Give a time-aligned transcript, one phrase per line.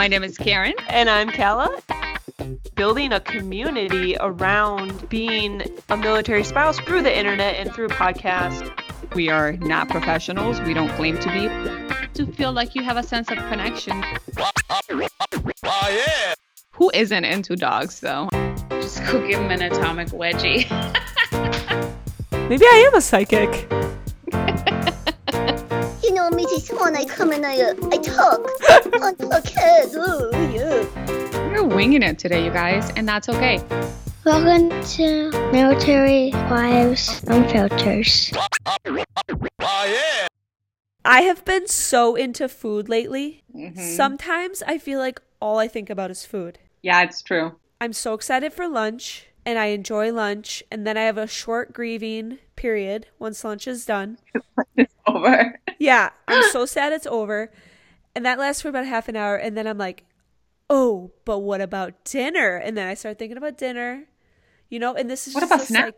[0.00, 0.72] My name is Karen.
[0.88, 1.78] And I'm Kala.
[2.74, 8.66] Building a community around being a military spouse through the internet and through podcasts.
[9.14, 10.58] We are not professionals.
[10.62, 11.48] We don't claim to be.
[12.14, 14.02] To feel like you have a sense of connection.
[14.88, 15.02] Oh,
[15.90, 16.32] yeah.
[16.70, 18.30] Who isn't into dogs, though?
[18.70, 20.64] Just go give him an atomic wedgie.
[22.48, 23.70] Maybe I am a psychic.
[26.80, 28.40] Swan, I come and I, uh, I talk
[29.02, 31.52] on yeah.
[31.52, 33.60] You're winging it today, you guys, and that's okay.
[34.24, 38.34] Welcome to Military Wives Unfilters.
[41.04, 43.44] I have been so into food lately.
[43.54, 43.78] Mm-hmm.
[43.78, 46.60] Sometimes I feel like all I think about is food.
[46.80, 47.56] Yeah, it's true.
[47.78, 51.72] I'm so excited for lunch and I enjoy lunch and then I have a short
[51.72, 54.18] grieving period once lunch is done.
[54.76, 55.58] It's over.
[55.78, 57.50] Yeah, I'm so sad it's over.
[58.14, 60.04] And that lasts for about half an hour and then I'm like,
[60.68, 64.04] "Oh, but what about dinner?" And then I start thinking about dinner.
[64.68, 65.84] You know, and this is What just about snack?
[65.86, 65.94] like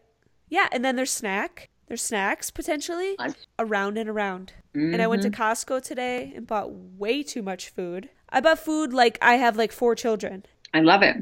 [0.49, 1.69] Yeah, and then there's snack.
[1.89, 3.37] There's snacks potentially Lunch.
[3.59, 4.53] around and around.
[4.75, 5.43] And I went to Mm-hmm.
[5.43, 8.09] Costco today and bought way too much food.
[8.31, 10.47] I bought food like I have like four children.
[10.73, 11.17] I love it.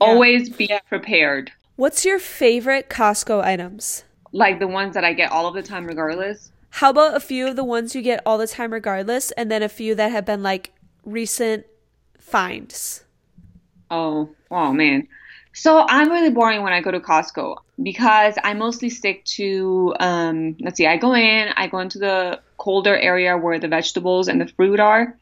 [0.00, 1.52] Always be prepared.
[1.76, 4.04] What's your favorite Costco items?
[4.32, 6.50] Like the ones that I get all of the time, regardless.
[6.70, 9.62] How about a few of the ones you get all the time regardless, and then
[9.62, 10.72] a few that have been like
[11.04, 11.66] recent
[12.18, 13.04] finds?
[13.90, 15.08] Oh, oh man.
[15.52, 20.56] So I'm really boring when I go to Costco because I mostly stick to um
[20.60, 24.40] let's see, I go in, I go into the colder area where the vegetables and
[24.40, 25.16] the fruit are,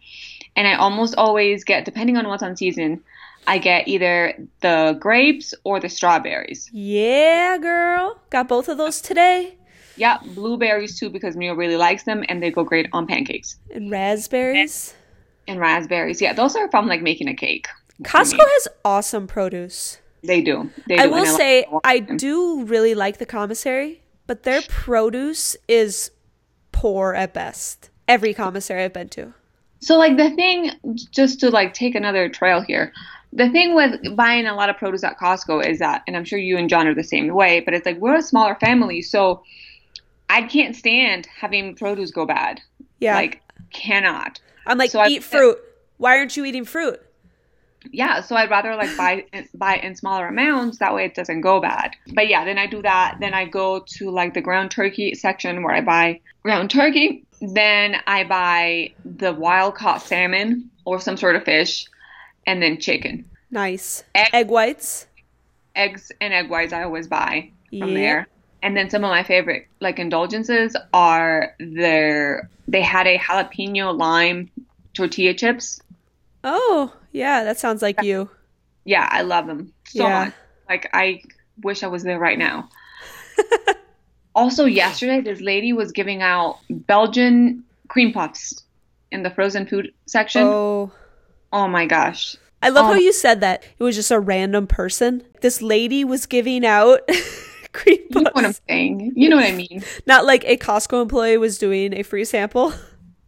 [0.54, 3.02] and I almost always get depending on what's on season,
[3.48, 6.68] I get either the grapes or the strawberries.
[6.70, 8.20] Yeah, girl.
[8.28, 9.56] Got both of those today.
[9.96, 13.58] Yeah, blueberries too because Mia really likes them and they go great on pancakes.
[13.74, 14.94] And raspberries.
[15.48, 16.20] And raspberries.
[16.20, 17.66] Yeah, those are from like making a cake.
[18.02, 19.98] Costco has awesome produce.
[20.22, 20.70] They do.
[20.86, 21.02] They do.
[21.02, 21.66] I will like say.
[21.84, 26.10] I do really like the commissary, but their produce is
[26.70, 27.88] poor at best.
[28.06, 29.32] Every commissary I've been to.
[29.80, 30.72] So like the thing,
[31.12, 32.92] just to like take another trail here,
[33.38, 36.38] the thing with buying a lot of produce at Costco is that, and I'm sure
[36.38, 39.42] you and John are the same way, but it's like we're a smaller family, so
[40.28, 42.60] I can't stand having produce go bad.
[43.00, 43.14] Yeah.
[43.14, 44.40] Like cannot.
[44.66, 45.58] I'm like, so I- eat fruit.
[45.96, 47.00] Why aren't you eating fruit?
[47.90, 50.78] Yeah, so I'd rather like buy buy in smaller amounts.
[50.78, 51.94] That way it doesn't go bad.
[52.12, 53.18] But yeah, then I do that.
[53.20, 57.24] Then I go to like the ground turkey section where I buy ground turkey.
[57.40, 61.86] Then I buy the wild caught salmon or some sort of fish,
[62.48, 63.24] and then chicken.
[63.50, 64.02] Nice.
[64.14, 65.06] Egg- Egg whites.
[65.76, 67.94] eggs and egg whites I always buy from Yeah.
[67.94, 68.28] there.
[68.62, 74.50] And then some of my favorite like indulgences are their they had a jalapeno lime
[74.94, 75.80] tortilla chips.
[76.42, 78.28] Oh, yeah, that sounds like you.
[78.84, 80.24] Yeah, I love them so Yeah.
[80.24, 80.34] much.
[80.68, 81.22] Like I
[81.62, 82.68] wish I was there right now.
[84.34, 88.64] also yesterday this lady was giving out Belgian cream puffs
[89.12, 90.42] in the frozen food section.
[90.44, 90.90] Oh,
[91.52, 91.68] Oh.
[91.68, 92.36] my gosh.
[92.62, 93.64] I love Oh how um, you said that.
[93.78, 95.22] It was just a random person.
[95.42, 97.00] This lady was giving out
[97.72, 98.14] cream puffs.
[98.16, 99.12] You know what I'm saying.
[99.14, 99.84] You know what I mean.
[100.06, 102.72] Not like a Costco employee was doing a free sample.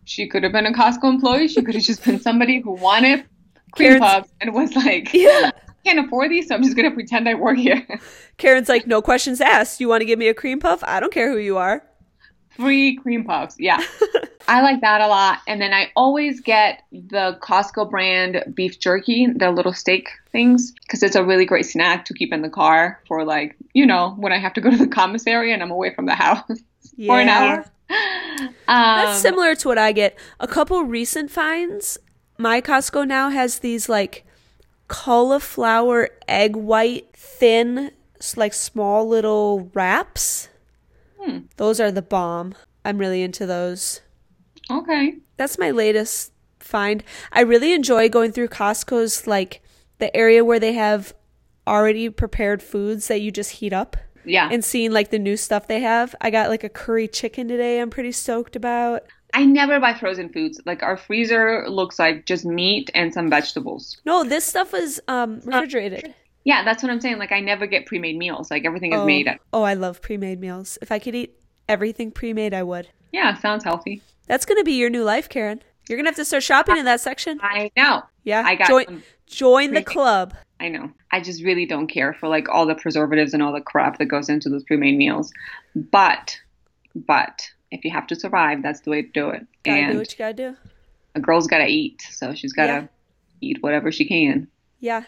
[0.04, 1.46] She could have been a Costco employee.
[1.46, 3.24] She could have just been somebody who wanted
[3.72, 5.52] cream Karen's- puffs and was like, Yeah.
[5.54, 7.86] I can't afford these, so I'm just gonna pretend I work here.
[8.36, 9.80] Karen's like, no questions asked.
[9.80, 10.82] You want to give me a cream puff?
[10.84, 11.82] I don't care who you are.
[12.50, 13.56] Free cream puffs.
[13.58, 13.82] Yeah.
[14.48, 15.38] I like that a lot.
[15.46, 21.02] And then I always get the Costco brand beef jerky, the little steak things, because
[21.02, 24.32] it's a really great snack to keep in the car for like, you know, when
[24.32, 26.42] I have to go to the commissary and I'm away from the house
[27.06, 27.64] for an hour.
[27.90, 30.18] Um, That's similar to what I get.
[30.38, 31.98] A couple recent finds.
[32.38, 34.24] My Costco now has these like
[34.88, 37.92] cauliflower egg white thin,
[38.36, 40.48] like small little wraps.
[41.20, 41.38] Hmm.
[41.56, 42.54] Those are the bomb.
[42.84, 44.00] I'm really into those.
[44.70, 45.16] Okay.
[45.36, 47.02] That's my latest find.
[47.32, 49.62] I really enjoy going through Costco's like
[49.98, 51.14] the area where they have
[51.66, 54.48] already prepared foods that you just heat up Yeah.
[54.50, 56.14] and seeing like the new stuff they have.
[56.20, 57.80] I got like a curry chicken today.
[57.80, 59.02] I'm pretty stoked about.
[59.34, 60.60] I never buy frozen foods.
[60.66, 64.00] Like our freezer looks like just meat and some vegetables.
[64.04, 66.14] No, this stuff is um refrigerated.
[66.44, 67.18] Yeah, that's what I'm saying.
[67.18, 68.50] Like I never get pre-made meals.
[68.50, 69.28] Like everything is oh, made.
[69.28, 70.78] At- oh, I love pre-made meals.
[70.80, 71.38] If I could eat
[71.68, 72.88] everything pre-made, I would.
[73.12, 74.02] yeah, sounds healthy.
[74.26, 75.62] That's gonna be your new life, Karen.
[75.88, 77.40] You're gonna have to start shopping in that section.
[77.42, 78.02] I know.
[78.24, 80.34] Yeah, I got join join the club.
[80.60, 80.90] I know.
[81.10, 84.06] I just really don't care for like all the preservatives and all the crap that
[84.06, 85.32] goes into those pre-made meals.
[85.74, 86.38] But,
[86.94, 89.46] but if you have to survive, that's the way to do it.
[89.64, 90.56] Gotta and do what you gotta do.
[91.14, 92.86] a girl's got to eat, so she's got to Yeah.
[93.40, 94.48] eat whatever she can.
[94.80, 95.02] Yeah.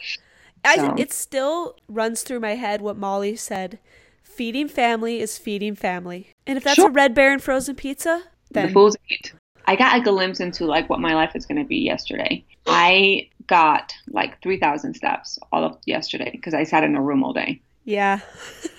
[0.64, 3.79] I, it still runs through my head what Molly said.
[4.23, 6.29] Feeding family is feeding family.
[6.47, 6.88] And if that's Sure.
[6.88, 9.32] a Red Baron frozen pizza, the then fools eat.
[9.67, 12.44] I got a glimpse into like what my life is going to be yesterday.
[12.67, 17.32] I got like 3,000 steps all of yesterday because I sat in a room all
[17.32, 17.61] day.
[17.85, 18.20] yeah.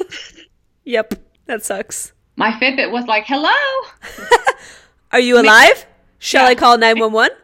[0.83, 1.13] yep,
[1.45, 2.13] that sucks.
[2.36, 3.53] My Fitbit was like, hello.
[5.12, 5.86] Are you alive?
[6.19, 6.50] Shall Yeah.
[6.51, 7.38] I call 911?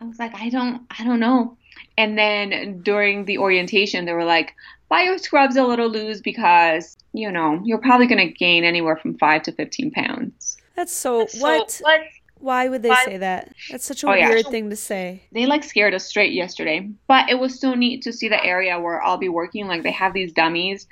[0.00, 1.56] I was like, I don't, I don't know.
[1.98, 4.54] And then during the orientation, they were like,
[4.88, 8.96] buy your scrubs a little loose because, you know, you're probably going to gain anywhere
[8.96, 10.56] from five to 15 pounds.
[10.76, 11.78] That's so, So, what?
[11.82, 12.00] what?
[12.40, 13.52] Why would they Why- say that?
[13.68, 14.28] That's such a Oh, yeah.
[14.28, 15.22] weird thing to say.
[15.32, 18.78] They like scared us straight yesterday, but it was so neat to see the area
[18.78, 19.66] where I'll be working.
[19.66, 20.86] Like they have these dummies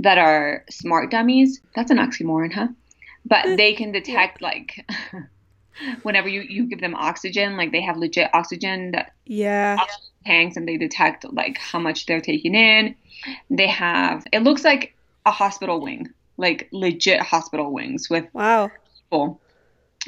[0.00, 1.60] that are smart dummies.
[1.76, 2.68] That's an oxymoron, huh?
[3.24, 4.84] But they can detect like
[6.02, 9.76] whenever you, you give them oxygen, like they have legit oxygen that Yeah.
[10.24, 12.94] Tanks and they detect like how much they're taking in.
[13.50, 14.94] They have it looks like
[15.26, 18.70] a hospital wing, like legit hospital wings with Wow.
[19.04, 19.40] people.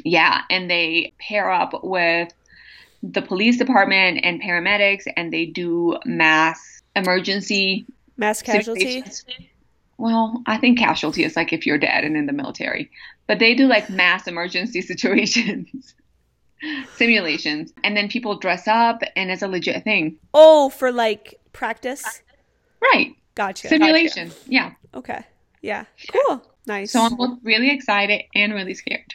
[0.05, 2.33] Yeah, and they pair up with
[3.03, 7.85] the police department and paramedics and they do mass emergency
[8.17, 8.81] Mass casualty.
[9.03, 9.25] situations.
[9.99, 12.91] Well, I think casualty is like if you're dead and in the military.
[13.27, 15.95] But they do like mass emergency situations.
[16.97, 17.73] Simulations.
[17.85, 20.19] And then people dress up and it's a legit thing.
[20.35, 22.23] Oh, for like practice?
[22.81, 23.15] Right.
[23.35, 23.69] Gotcha.
[23.69, 24.31] Simulation.
[24.47, 24.73] Yeah.
[24.95, 25.25] Okay.
[25.61, 25.85] Yeah.
[26.13, 26.43] Cool.
[26.67, 26.93] Nice.
[26.93, 29.15] So I'm both really excited and really scared.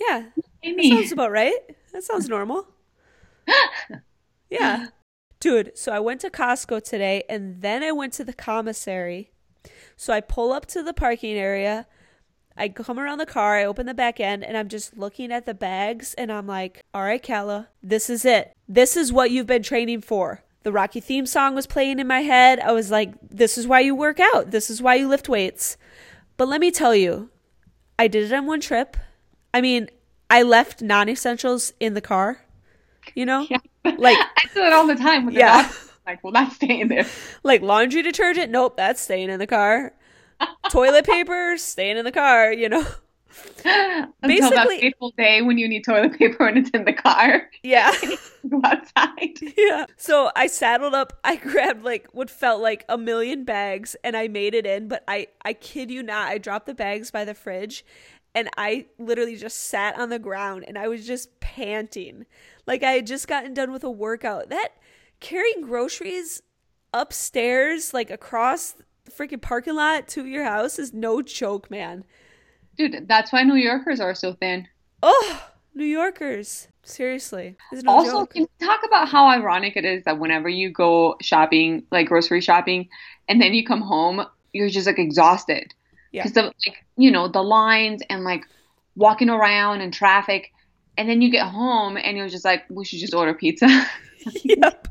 [0.00, 0.24] yeah.
[0.64, 1.54] That sounds about right.
[1.92, 2.66] That sounds normal.
[4.50, 4.88] Yeah.
[5.40, 9.30] Dude, so I went to Costco today and then I went to the commissary.
[9.96, 11.86] So I pull up to the parking area.
[12.56, 15.46] I come around the car, I open the back end, and I'm just looking at
[15.46, 18.52] the bags and I'm like, all right, Kala, this is it.
[18.68, 20.42] This is what you've been training for.
[20.62, 22.60] The Rocky theme song was playing in my head.
[22.60, 24.50] I was like, this is why you work out.
[24.50, 25.76] This is why you lift weights.
[26.36, 27.30] But let me tell you,
[27.98, 28.96] I did it on one trip.
[29.52, 29.88] I mean,
[30.30, 32.42] I left non essentials in the car,
[33.14, 33.46] you know?
[33.50, 33.58] Yeah.
[33.98, 35.62] Like- I do it all the time with the Yeah.
[35.62, 35.72] dog.
[36.06, 37.06] Like, well, that's staying there.
[37.42, 39.92] Like laundry detergent, nope, that's staying in the car.
[40.70, 42.86] Toilet paper, staying in the car, you know?
[43.64, 47.48] Until that fateful day when you need toilet paper and it's in the car.
[47.62, 47.92] Yeah.
[48.48, 49.38] Go outside.
[49.56, 49.86] yeah.
[49.96, 54.28] So I saddled up, I grabbed like what felt like a million bags and I
[54.28, 57.34] made it in, but I I kid you not, I dropped the bags by the
[57.34, 57.84] fridge
[58.34, 62.26] and I literally just sat on the ground and I was just panting.
[62.66, 64.50] Like I had just gotten done with a workout.
[64.50, 64.70] That
[65.20, 66.42] carrying groceries
[66.92, 68.74] upstairs like across
[69.16, 72.04] freaking parking lot to your house is no joke, man.
[72.76, 74.68] Dude, that's why New Yorkers are so thin.
[75.02, 76.68] Oh, New Yorkers.
[76.84, 77.56] Seriously.
[77.72, 78.32] No also, joke.
[78.32, 82.40] can you talk about how ironic it is that whenever you go shopping, like grocery
[82.40, 82.88] shopping,
[83.28, 85.74] and then you come home, you're just like exhausted.
[86.10, 86.24] Yeah.
[86.24, 88.44] Because of like, you know, the lines and like
[88.96, 90.52] walking around and traffic.
[90.98, 93.66] And then you get home and you're just like, we should just order pizza.
[94.44, 94.88] yep.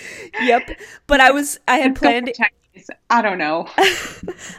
[0.42, 0.62] yep.
[1.06, 2.88] But I was I had planned Chinese.
[3.10, 3.68] I don't know.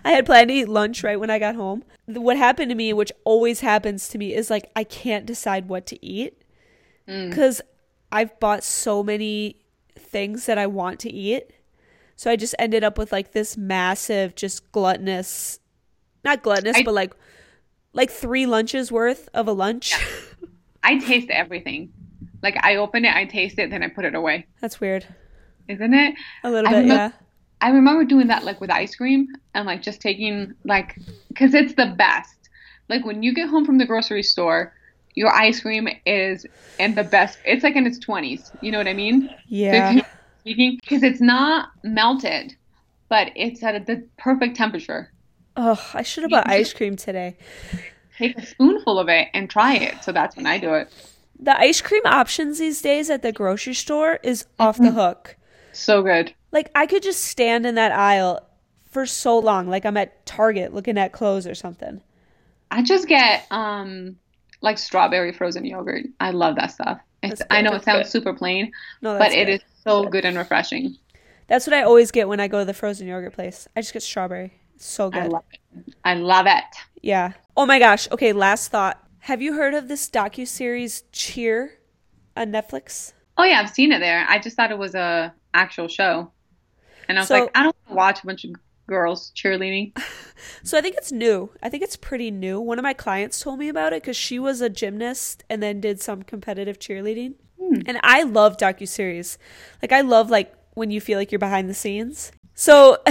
[0.05, 1.83] I had planned to eat lunch right when I got home.
[2.05, 5.85] What happened to me, which always happens to me, is like I can't decide what
[5.87, 6.39] to eat
[7.07, 7.29] Mm.
[7.29, 7.59] because
[8.13, 9.57] I've bought so many
[9.97, 11.51] things that I want to eat.
[12.15, 15.59] So I just ended up with like this massive, just gluttonous,
[16.23, 17.13] not gluttonous, I- but like
[17.91, 19.93] like three lunches worth of a lunch.
[20.81, 21.91] I taste everything.
[22.41, 24.45] Like I open it, I taste it, then I put it away.
[24.61, 25.05] That's weird.
[25.67, 26.15] Isn't it?
[26.43, 27.11] A little I bit, yeah.
[27.61, 31.73] I remember doing that like with ice cream and like just taking like because it's
[31.75, 32.49] the best.
[32.89, 34.73] Like when you get home from the grocery store,
[35.15, 36.45] your ice cream is
[36.79, 37.39] in the best.
[37.45, 38.51] It's like in its twenties.
[38.61, 39.33] You know what I mean?
[39.47, 40.01] Yeah.
[40.43, 42.55] Because it's not melted,
[43.07, 45.09] but it's at the perfect temperature.
[45.55, 47.37] Oh, I should have bought ice cream today.
[48.17, 50.03] Take a spoonful of it and try it.
[50.03, 50.91] So that's when I do it.
[51.39, 54.95] The ice cream options these days at the grocery store is off the mm-hmm.
[54.95, 55.37] hook.
[55.73, 56.33] So good.
[56.51, 58.47] Like I could just stand in that aisle
[58.89, 62.01] for so long, like I'm at Target looking at clothes or something.
[62.71, 64.17] I just get um
[64.61, 66.05] like strawberry frozen yogurt.
[66.19, 66.99] I love that stuff.
[67.21, 68.11] It's, I know it sounds good.
[68.11, 69.49] super plain, No, but it good.
[69.49, 70.97] is so good and refreshing.
[71.47, 73.67] That's what I always get when I go to the frozen yogurt place.
[73.75, 74.53] I just get strawberry.
[74.75, 75.31] It's so I good.
[75.31, 75.59] love it.
[76.03, 76.63] I love it.
[77.01, 77.33] yeah.
[77.55, 78.09] Oh my gosh.
[78.11, 78.99] Okay, last thought.
[79.19, 81.77] Have you heard of this docu series Cheer
[82.35, 83.13] on Netflix?
[83.37, 84.25] Oh yeah, I've seen it there.
[84.27, 86.31] I just thought it was a actual show,
[87.07, 88.51] and I was So- like, I don't watch a bunch of
[88.87, 89.97] girls cheerleading.
[90.63, 91.51] So I think it's new.
[91.61, 92.59] I think it's pretty new.
[92.59, 95.79] One of my clients told me about it because she was a gymnast and then
[95.79, 97.35] did some competitive cheerleading.
[97.61, 97.81] Hmm.
[97.85, 99.37] And I love docuseries.
[99.81, 102.31] Like I love like when you feel like you're behind the scenes.
[102.55, 102.97] So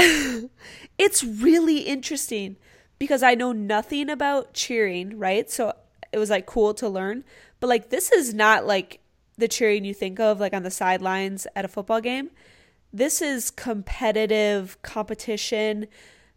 [0.99, 2.57] it's really interesting
[2.99, 5.51] because I know nothing about cheering, right?
[5.51, 5.73] So
[6.13, 7.25] it was like cool to learn.
[7.61, 9.01] But like this is not like
[9.37, 12.31] the cheering you think of like on the sidelines at a football game.
[12.93, 15.87] This is competitive competition.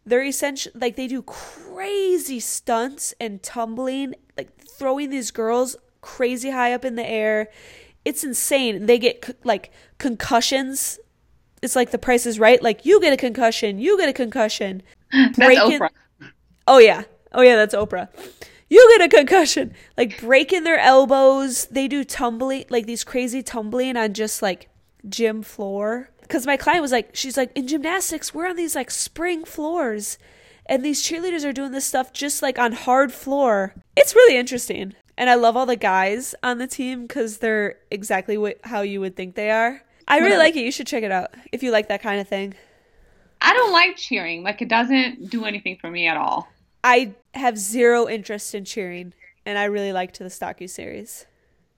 [0.06, 6.74] They're essentially like they do crazy stunts and tumbling, like throwing these girls crazy high
[6.74, 7.50] up in the air.
[8.06, 8.86] It's insane.
[8.86, 11.00] They get like concussions.
[11.62, 12.62] It's like the price is right.
[12.62, 14.84] Like you get a concussion, you get a concussion.
[15.12, 15.90] That's Breaking- Oprah.
[16.68, 17.04] Oh yeah.
[17.32, 18.08] Oh yeah, that's Oprah.
[18.70, 19.74] You get a concussion.
[19.98, 21.66] Like breaking their elbows.
[21.66, 24.70] They do tumbling, like these crazy tumbling on just like
[25.08, 26.10] gym floor.
[26.28, 30.18] Cause my client was like, she's like, in gymnastics, we're on these like spring floors.
[30.66, 33.76] And these cheerleaders are doing this stuff just like on hard floor.
[33.96, 34.96] It's really interesting.
[35.18, 39.00] And I love all the guys on the team because they're exactly what, how you
[39.00, 39.84] would think they are.
[40.08, 40.62] I really like it.
[40.62, 42.56] You should check it out if you like that kind of thing.
[43.42, 44.44] I don't like cheering.
[44.44, 46.48] Like it doesn't do anything for me at all.
[46.86, 49.14] I have zero interest in cheering,
[49.44, 51.26] and I really liked the docuseries.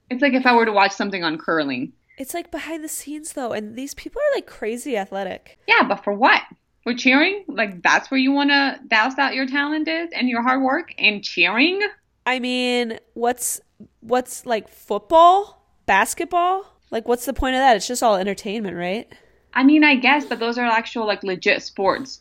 [0.09, 1.93] It's like if I were to watch something on curling.
[2.17, 5.59] It's like behind the scenes though, and these people are like crazy athletic.
[5.65, 6.41] Yeah, but for what?
[6.83, 7.45] For cheering?
[7.47, 10.93] Like that's where you want to douse out your talent is and your hard work
[10.97, 11.81] and cheering?
[12.25, 13.61] I mean, what's
[14.01, 16.65] what's like football, basketball?
[16.91, 17.77] Like, what's the point of that?
[17.77, 19.09] It's just all entertainment, right?
[19.53, 22.19] I mean, I guess, but those are actual like legit sports.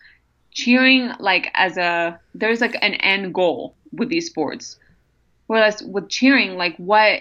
[0.56, 4.78] Cheering like as a there's like an end goal with these sports.
[5.48, 7.20] Whereas with cheering, like what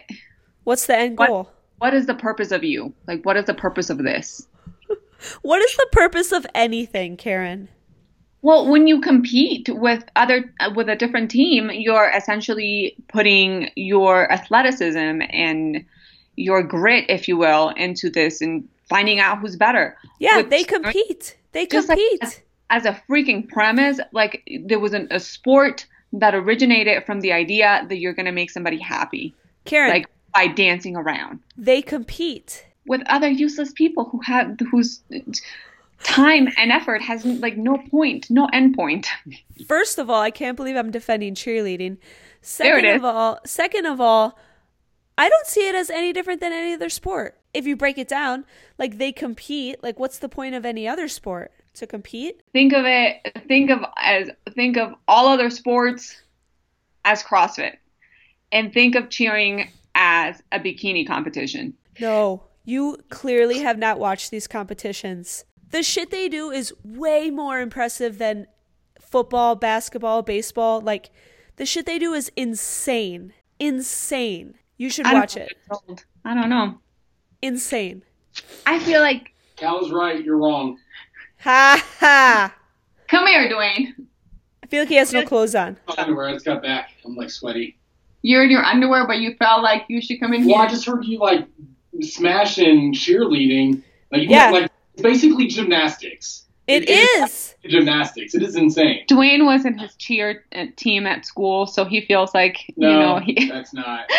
[0.63, 1.50] What's the end What- goal?
[1.80, 2.94] what is the purpose of you?
[3.08, 4.48] Like what is the purpose of this?
[5.42, 7.68] What is the purpose of anything, Karen?
[8.42, 15.22] Well, when you compete with other with a different team, you're essentially putting your athleticism
[15.30, 15.84] and
[16.38, 19.98] your grit, if you will, into this and finding out who's better.
[20.20, 21.36] Yeah, With they cheering, compete.
[21.54, 22.44] They just like compete.
[22.69, 27.86] As, a freaking premise, like there was an, a sport that originated from the idea
[27.89, 32.65] that you're gonna make somebody happy, Karen, like by dancing around they compete.
[32.86, 35.01] with other useless people who have whose
[36.03, 39.07] time and effort has like no point, no end point.
[39.67, 41.98] First of all, I can't believe I'm defending cheerleading.
[42.41, 44.38] Second of all, second of all,
[45.17, 47.39] I don't see it as any different than any other sport.
[47.53, 48.45] If you break it down,
[48.77, 51.51] like they compete, like what's the point of any other sport?
[51.75, 52.41] To compete?
[52.53, 53.17] think of it
[53.48, 56.15] think of as think of all other sports
[57.03, 57.75] as CrossFit
[58.51, 61.74] and think of cheering as a bikini competition.
[62.00, 65.46] No, you clearly have not watched these competitions.
[65.72, 68.48] The shit they do is way more impressive than
[69.00, 70.82] football, basketball, baseball.
[70.82, 71.10] Like
[71.58, 73.34] the shit they do is insane.
[73.60, 74.55] Insane.
[74.77, 75.41] You should watch it.
[75.41, 76.05] what it's called.
[76.24, 76.79] I don't know.
[77.41, 78.03] Insane.
[78.65, 80.24] I feel like Cal's right.
[80.24, 80.77] You're wrong.
[81.39, 82.56] Ha ha.
[83.08, 83.94] come here, Dwayne.
[84.63, 85.77] I feel like he has no clothes on.
[85.98, 86.30] Underwear.
[86.30, 86.92] It's got back.
[87.06, 87.77] I'm like sweaty.
[88.24, 90.86] You're in your underwear, but you felt like you should come in Well, I just
[90.86, 91.48] heard you like
[92.01, 93.84] smashing cheerleading.
[94.12, 94.50] Like, you Yeah.
[94.51, 96.46] like it's basically gymnastics.
[96.68, 97.54] It It is.
[97.68, 98.34] Gymnastics.
[98.34, 99.06] It is insane.
[99.08, 102.98] Dwayne was in his cheer uh, team at school, so he feels like No, you
[102.98, 103.50] know he.
[103.50, 104.10] that's not.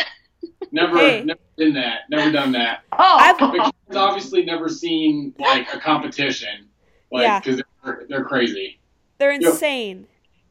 [0.70, 1.24] Never, Hey.
[1.24, 1.98] never done that.
[2.08, 2.82] Never done that.
[2.92, 6.68] Oh, But kids obviously never seen like a competition.
[7.10, 7.40] Like, Yeah.
[7.40, 8.78] because they're, they're crazy.
[9.18, 10.06] They're insane.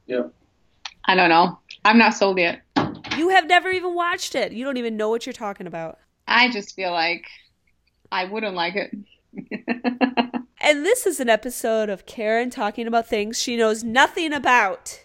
[0.08, 0.34] Yep.
[1.06, 1.60] I don't know.
[1.84, 2.62] I'm not sold yet.
[3.18, 4.52] You have never even watched it.
[4.52, 6.00] You don't even know what you're talking about.
[6.28, 7.26] I just feel like
[8.12, 8.96] I wouldn't like it.
[10.62, 15.00] And this is an episode of Karen talking about things she knows nothing about.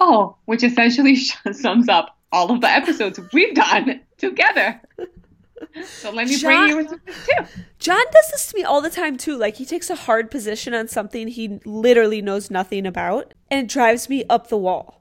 [0.00, 1.14] Oh, which essentially
[1.52, 4.80] sums up all of the episodes we've done together.
[5.84, 7.60] So let me John- bring you into this too.
[7.78, 9.36] John does this to me all the time too.
[9.36, 13.68] Like he takes a hard position on something he literally knows nothing about, and it
[13.72, 15.00] drives me up the wall.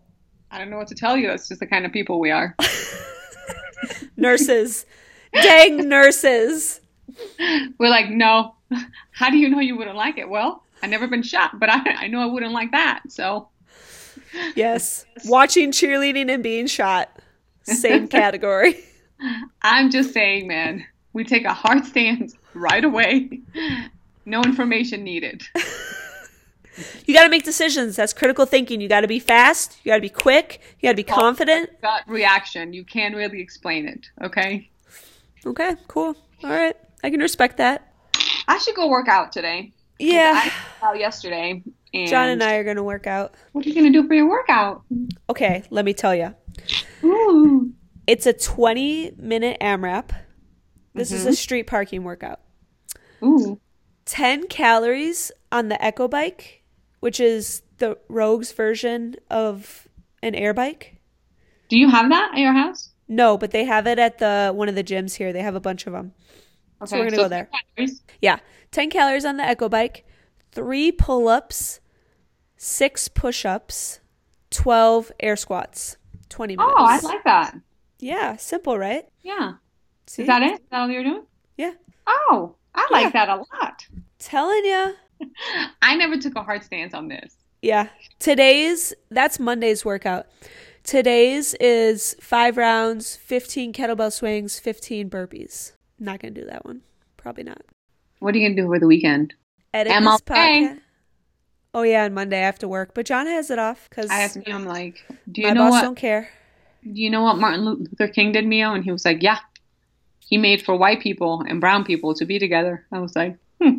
[0.52, 1.28] I don't know what to tell you.
[1.28, 2.56] That's just the kind of people we are.
[4.18, 4.86] Nurses,
[5.34, 6.82] dang nurses.
[7.78, 8.56] We're like, no.
[9.12, 10.30] How do you know you wouldn't like it?
[10.30, 13.04] Well, I've never been shot, but I, I know I wouldn't like that.
[13.10, 13.50] So
[14.56, 17.10] Yes, watching cheerleading and being shot,
[17.64, 18.84] same category.
[19.62, 23.42] I'm just saying, man, we take a hard stance right away.
[24.26, 25.44] No information needed.
[27.06, 27.98] You got to make decisions.
[27.98, 28.80] That's critical thinking.
[28.80, 29.78] You got to be fast.
[29.84, 30.62] You got to be quick.
[30.80, 31.70] You got to be confident.
[31.82, 32.72] Gut reaction.
[32.72, 34.08] You can't really explain it.
[34.24, 34.70] Okay.
[35.46, 36.16] Okay, cool.
[36.44, 37.94] All right, I can respect that.
[38.48, 39.74] I should go work out today.
[40.00, 40.50] Yeah,
[40.82, 41.62] out yesterday.
[41.94, 43.36] And John and I are gonna work out.
[43.52, 44.84] What are you gonna do for your workout?
[45.30, 46.34] Okay, let me tell you.
[47.04, 47.74] Ooh.
[48.10, 50.10] It's a 20 minute AMRAP.
[50.96, 51.36] This is a mm-hmm.
[51.36, 52.40] street parking workout.
[53.24, 53.62] Ooh.
[54.06, 56.64] 10 calories on the Echo bike,
[57.02, 59.88] which is the Rogue's version of
[60.24, 61.00] an air bike.
[61.70, 62.90] Do you have that at your house?
[63.08, 65.32] No, but they have it at the one of the gyms here.
[65.32, 66.14] They have a bunch of them.
[66.86, 67.48] So we're gonna go there.
[67.76, 68.02] calories.
[68.24, 68.40] Yeah,
[68.72, 70.08] 10 calories on the Echo bike,
[70.52, 71.80] 3 pull-ups,
[72.58, 74.00] 6 push-ups,
[74.50, 75.98] 12 air squats.
[76.30, 76.74] 20 minutes.
[76.76, 77.56] Oh, I like that.
[78.00, 79.06] Yeah, simple, right?
[79.22, 79.54] Yeah.
[80.08, 80.24] See?
[80.24, 80.54] Is that it?
[80.54, 81.24] Is that all you're doing?
[81.58, 81.74] Yeah.
[82.08, 83.26] Oh, I like Yeah.
[83.26, 83.86] that a lot.
[84.20, 84.92] Telling ya.
[85.82, 87.36] I never took a hard stance on this.
[87.62, 87.90] Yeah.
[88.20, 90.28] Today's that's Monday's workout.
[90.84, 95.74] Today's is 5 rounds, 15 kettlebell swings, 15 burpees.
[96.00, 96.82] Not going to do that one.
[97.18, 97.62] Probably not.
[98.20, 99.34] What are you gonna do over the weekend?
[99.74, 100.04] Edit MLK.
[100.12, 100.80] this podcast.
[101.74, 104.22] Oh yeah, on Monday I have to work, but John has it off cuz I
[104.22, 105.82] asked me, I'm like, do you my know boss what?
[105.84, 106.30] don't care.
[106.84, 108.74] Do you know what Martin Luther King did, Mio?
[108.74, 109.40] And he was like, yeah,
[110.20, 112.86] he made for white people and brown people to be together.
[112.92, 113.78] I was like, hmm,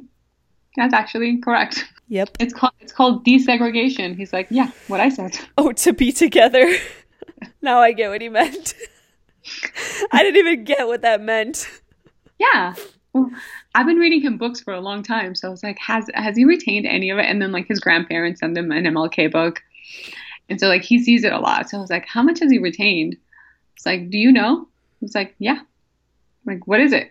[0.77, 1.87] that's actually correct.
[2.09, 2.37] Yep.
[2.41, 4.17] It's called it's called desegregation.
[4.17, 5.39] He's like, yeah, what I said.
[5.57, 6.69] Oh, to be together.
[7.63, 8.75] now I get what he meant.
[10.13, 11.69] I didn't even get what that meant.
[12.39, 12.75] Yeah.
[13.13, 13.31] Well,
[13.75, 16.37] I've been reading him books for a long time, so I was like, has has
[16.37, 17.27] he retained any of it?
[17.27, 19.63] And then like his grandparents send him an MLK book,
[20.51, 21.71] and so like he sees it a lot.
[21.71, 23.17] So I was like, how much has he retained?
[23.77, 24.69] It's like, do you know?
[25.01, 25.61] He's like, yeah.
[25.61, 27.11] I'm like, what is it?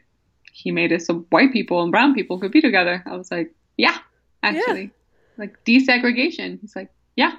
[0.53, 3.01] He made it so white people and brown people could be together.
[3.08, 3.98] I was like, yeah,
[4.43, 4.89] actually, Yeah.
[5.38, 6.60] like desegregation.
[6.62, 7.34] He's like, yeah,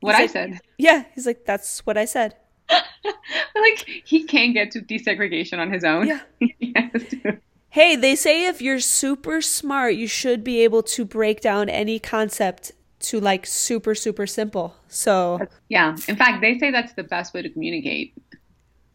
[0.00, 0.60] what He's I like- said.
[0.78, 2.34] Yeah, he's like that's what I said.
[2.70, 6.06] like he can't get to desegregation on his own.
[6.08, 6.20] Yeah.
[6.58, 7.38] He has to.
[7.70, 11.98] Hey, they say if you're super smart, you should be able to break down any
[11.98, 12.72] concept
[13.10, 14.74] to like super super simple.
[14.88, 15.96] So, Yeah.
[16.08, 18.14] In fact, they say that's the best way to communicate,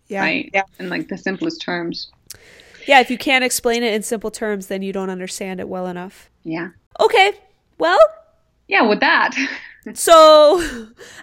[0.08, 0.22] yeah.
[0.22, 0.50] right?
[0.54, 0.64] Yeah.
[0.80, 2.12] In like the simplest terms.
[2.88, 5.86] Yeah, if you can't explain it in simple terms, then you don't understand it well
[5.88, 6.30] enough.
[6.44, 6.70] Yeah.
[7.00, 7.34] Okay.
[7.78, 8.00] Well,
[8.68, 8.82] Yeah.
[8.84, 9.32] With that,
[9.94, 10.62] so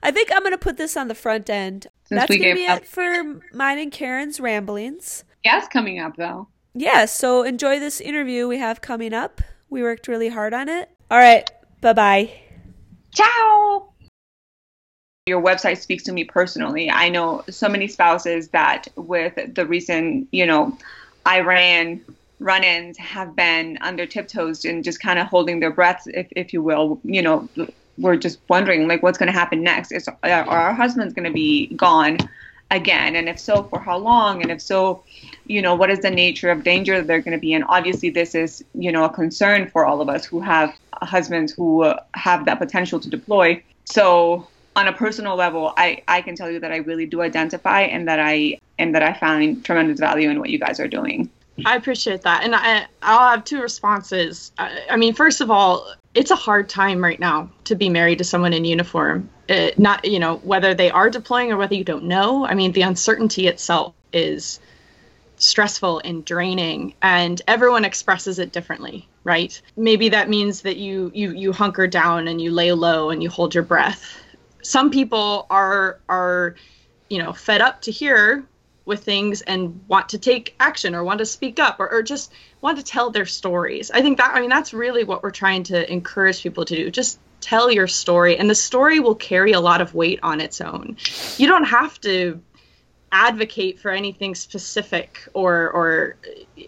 [0.02, 1.88] I think I'm going to put this on the front end.
[2.04, 5.24] Since That's we going to gave be up- it for mine and Karen's ramblings.
[5.44, 6.48] gas coming up though.
[6.74, 9.40] Yeah, so enjoy this interview we have coming up.
[9.68, 10.88] We worked really hard on it.
[11.10, 11.50] All right.
[11.80, 12.30] Bye-bye.
[13.18, 13.88] Ciao.
[15.26, 16.88] Your website speaks to me personally.
[16.88, 20.78] I know so many spouses that with the recent, you know,
[21.26, 22.00] Iran
[22.38, 26.62] run-ins have been under tiptoes and just kind of holding their breaths, if, if you
[26.62, 27.00] will.
[27.02, 27.48] You know,
[27.98, 29.90] we're just wondering like what's going to happen next.
[29.90, 32.18] Is are our husband's going to be gone
[32.70, 33.16] again?
[33.16, 34.42] And if so, for how long?
[34.42, 35.02] And if so,
[35.46, 37.62] you know, what is the nature of danger that they're going to be in?
[37.64, 41.82] Obviously, this is, you know, a concern for all of us who have husbands who
[41.84, 43.62] uh, have that potential to deploy.
[43.84, 47.80] So, on a personal level, I, I can tell you that I really do identify
[47.82, 51.28] and that I and that I find tremendous value in what you guys are doing.
[51.64, 54.52] I appreciate that, and I I'll have two responses.
[54.58, 58.18] I, I mean, first of all, it's a hard time right now to be married
[58.18, 59.30] to someone in uniform.
[59.48, 62.46] Uh not you know whether they are deploying or whether you don't know.
[62.46, 64.60] I mean, the uncertainty itself is
[65.36, 69.60] stressful and draining, and everyone expresses it differently, right?
[69.76, 73.30] Maybe that means that you you you hunker down and you lay low and you
[73.30, 74.20] hold your breath.
[74.62, 76.56] Some people are are
[77.10, 78.44] you know fed up to hear
[78.88, 82.32] with things and want to take action or want to speak up or, or just
[82.60, 83.90] want to tell their stories.
[83.92, 86.90] I think that, I mean, that's really what we're trying to encourage people to do.
[86.90, 90.60] Just tell your story, and the story will carry a lot of weight on its
[90.60, 90.96] own.
[91.36, 92.40] You don't have to
[93.12, 96.16] advocate for anything specific or or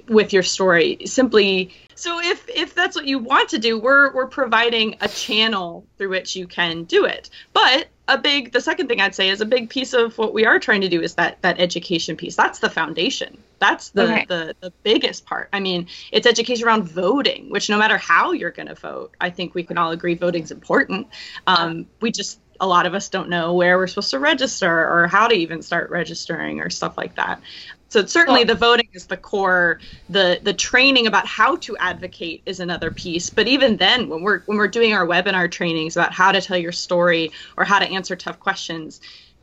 [0.09, 4.27] with your story simply so if if that's what you want to do we're we're
[4.27, 7.31] providing a channel through which you can do it.
[7.53, 10.45] But a big the second thing i'd say is a big piece of what we
[10.45, 12.35] are trying to do is that that education piece.
[12.37, 13.43] That's the foundation.
[13.59, 14.25] That's the Okay.
[14.29, 15.49] the, the biggest part.
[15.53, 19.31] I mean it's education around voting which no matter how you're going to vote i
[19.31, 21.09] think we can all agree voting's important.
[21.47, 25.09] Um, we just a lot of us don't know where we're supposed to register or
[25.09, 27.41] how to even start registering or stuff like that.
[27.91, 29.81] So certainly the voting is the core.
[30.09, 33.31] The the training about how to advocate is another piece.
[33.31, 36.57] But even then, when we're when we're doing our webinar trainings about how to tell
[36.57, 39.01] your story or how to answer tough questions,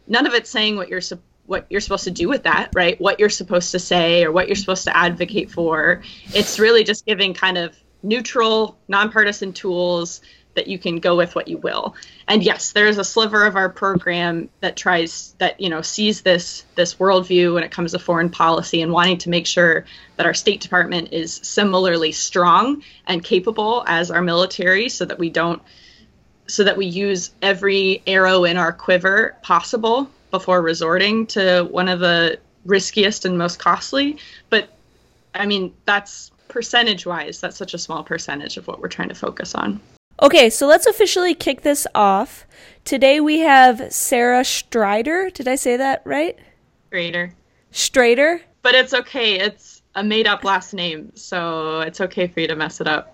[0.08, 1.02] none of it's saying what you're
[1.46, 3.00] what you're supposed to do with that, right?
[3.02, 6.02] What you're supposed to say or what you're supposed to advocate for.
[6.34, 10.22] It's really just giving kind of neutral, nonpartisan tools
[10.58, 11.96] that you can go with what you will.
[12.28, 16.66] And yes, there's a sliver of our program that tries that you know sees this
[16.76, 19.86] this worldview when it comes to foreign policy and wanting to make sure
[20.18, 25.30] that our State Department is similarly strong and capable as our military, so that we
[25.30, 25.62] don't
[26.48, 32.00] so that we use every arrow in our quiver possible before resorting to one of
[32.00, 34.18] the riskiest and most costly.
[34.50, 34.70] But
[35.36, 39.16] I mean, that's percentage wise, that's such a small percentage of what we're trying to
[39.16, 39.80] focus on.
[40.22, 42.48] Okay, so let's officially kick this off.
[42.84, 45.30] Today we have Sarah Strider.
[45.30, 46.38] Did I say that right?
[46.90, 47.34] Greater.
[47.72, 48.42] Streyder?
[48.64, 49.40] But it's okay.
[49.40, 53.14] It's a made up last name, so it's okay for you to mess it up.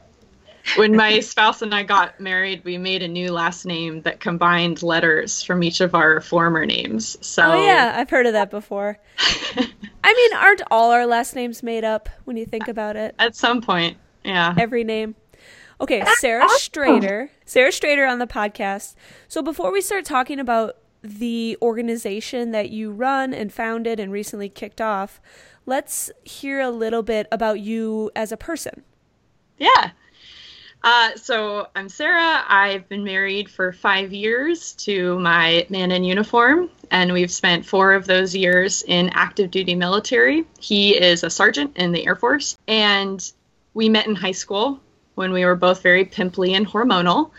[0.78, 4.82] When my spouse and I got married, we made a new last name that combined
[4.82, 7.18] letters from each of our former names.
[7.20, 8.98] So Oh, yeah, I've heard of that before.
[10.06, 13.14] I mean, aren't all our last names made up when you think about it?
[13.20, 14.56] at some point, yeah.
[14.58, 15.16] Every name.
[15.82, 17.30] Okay, Sarah Streyder.
[17.46, 18.96] Sarah Streyder on the podcast.
[19.28, 24.50] So before we start talking about the organization that you run and founded and recently
[24.50, 25.20] kicked off,
[25.66, 28.84] let's hear a little bit about you as a person.
[29.58, 29.92] Yeah.
[30.84, 32.44] Uh, so I'm Sarah.
[32.48, 37.94] I've been married for five years to my man in uniform, and we've spent four
[37.94, 40.46] of those years in active duty military.
[40.60, 43.32] He is a sergeant in the Air Force, and
[43.74, 44.82] we met in high school
[45.16, 47.32] when we were both very pimply and hormonal.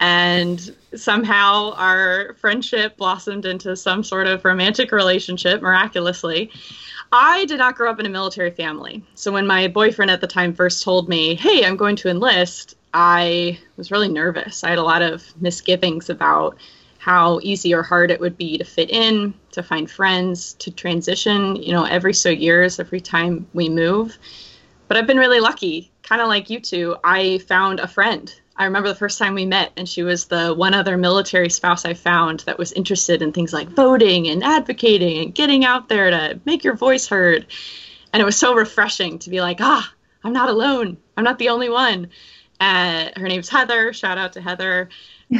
[0.00, 6.50] And somehow our friendship blossomed into some sort of romantic relationship miraculously.
[7.10, 9.02] I did not grow up in a military family.
[9.14, 12.76] So when my boyfriend at the time first told me, hey, I'm going to enlist,
[12.94, 14.62] I was really nervous.
[14.62, 16.56] I had a lot of misgivings about
[16.98, 21.56] how easy or hard it would be to fit in, to find friends, to transition,
[21.56, 24.18] you know, every so years, every time we move.
[24.88, 26.96] But I've been really lucky, kind of like you two.
[27.04, 28.32] I found a friend.
[28.56, 31.84] I remember the first time we met, and she was the one other military spouse
[31.84, 36.10] I found that was interested in things like voting and advocating and getting out there
[36.10, 37.46] to make your voice heard.
[38.12, 39.92] And it was so refreshing to be like, ah,
[40.24, 40.96] I'm not alone.
[41.16, 42.08] I'm not the only one.
[42.58, 43.92] Uh, her name's Heather.
[43.92, 44.88] Shout out to Heather.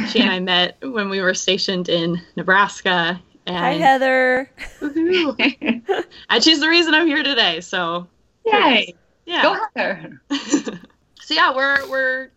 [0.09, 3.19] She and I met when we were stationed in Nebraska.
[3.45, 4.51] And, Hi, Heather.
[6.29, 7.61] And she's the reason I'm here today.
[7.61, 8.07] So
[8.45, 8.95] Yay!
[9.29, 9.41] Yeah.
[9.43, 10.21] Go Heather.
[11.21, 12.31] so yeah, we're we're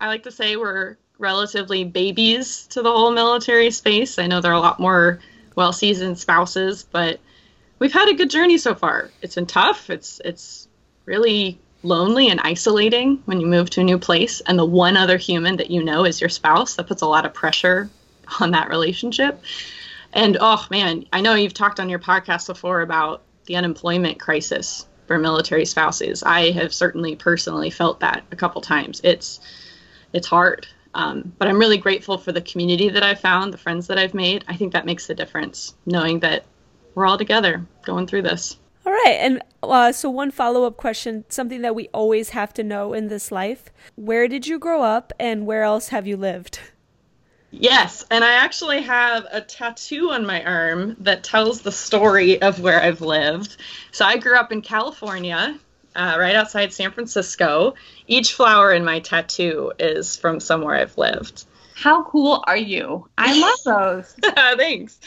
[0.00, 4.18] I like to say we're relatively babies to the whole military space.
[4.18, 5.18] I know there are a lot more
[5.56, 7.20] well seasoned spouses, but
[7.78, 9.10] we've had a good journey so far.
[9.20, 9.90] It's been tough.
[9.90, 10.68] It's it's
[11.04, 15.18] really lonely and isolating when you move to a new place and the one other
[15.18, 16.76] human that you know is your spouse.
[16.76, 17.90] That puts a lot of pressure
[18.40, 19.42] on that relationship.
[20.14, 24.86] And oh man, I know you've talked on your podcast before about the unemployment crisis
[25.08, 26.22] for military spouses.
[26.22, 29.00] I have certainly personally felt that a couple times.
[29.02, 29.40] It's
[30.12, 30.68] it's hard.
[30.94, 34.14] Um, but I'm really grateful for the community that I've found, the friends that I've
[34.14, 34.44] made.
[34.48, 36.44] I think that makes the difference, knowing that
[36.94, 38.56] we're all together going through this.
[38.86, 39.18] All right.
[39.20, 43.08] And uh, so, one follow up question something that we always have to know in
[43.08, 46.60] this life where did you grow up and where else have you lived?
[47.50, 52.60] Yes, and I actually have a tattoo on my arm that tells the story of
[52.60, 53.56] where I've lived.
[53.90, 55.58] So I grew up in California,
[55.96, 57.74] uh, right outside San Francisco.
[58.06, 61.46] Each flower in my tattoo is from somewhere I've lived.
[61.74, 63.08] How cool are you?
[63.16, 64.14] I love those.
[64.58, 64.98] Thanks.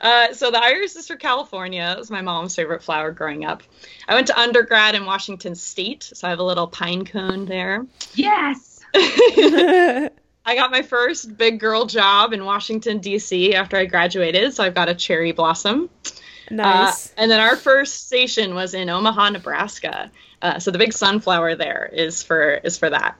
[0.00, 1.92] Uh, so the iris is for California.
[1.94, 3.62] It was my mom's favorite flower growing up.
[4.08, 7.86] I went to undergrad in Washington State, so I have a little pine cone there.
[8.14, 8.80] yes.
[10.44, 13.54] I got my first big girl job in Washington D.C.
[13.54, 15.90] after I graduated, so I've got a cherry blossom.
[16.50, 17.08] nice.
[17.08, 20.10] Uh, and then our first station was in Omaha, Nebraska.
[20.42, 23.16] Uh, so the big sunflower there is for is for that.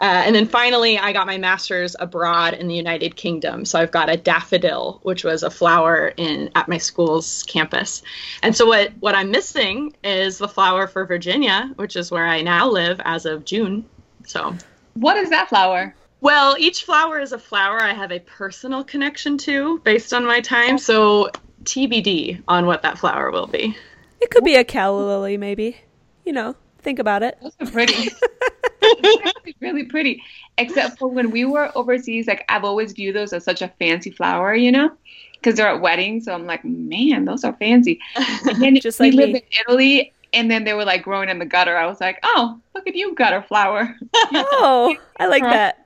[0.00, 3.66] Uh, and then finally, I got my master's abroad in the United Kingdom.
[3.66, 8.02] So I've got a daffodil, which was a flower in at my school's campus.
[8.42, 12.40] And so what what I'm missing is the flower for Virginia, which is where I
[12.40, 13.84] now live as of June.
[14.24, 14.54] So
[14.94, 15.94] What is that flower?
[16.20, 20.40] Well, each flower is a flower I have a personal connection to based on my
[20.40, 20.78] time.
[20.78, 21.30] So
[21.64, 23.76] TBD on what that flower will be.
[24.20, 25.76] it could be a calla lily, maybe.
[26.24, 27.38] You know, think about it.
[27.42, 28.10] Those are pretty.
[29.24, 30.22] Actually really pretty.
[30.58, 34.10] Except for when we were overseas, like I've always viewed those as such a fancy
[34.10, 34.90] flower, you know,
[35.34, 36.26] because they're at weddings.
[36.26, 38.00] So I'm like, man, those are fancy.
[38.16, 41.38] And then Just we like lived in Italy, and then they were like growing in
[41.38, 41.76] the gutter.
[41.76, 43.96] I was like, oh, look at you, gutter flower.
[44.14, 45.79] Oh, I like that.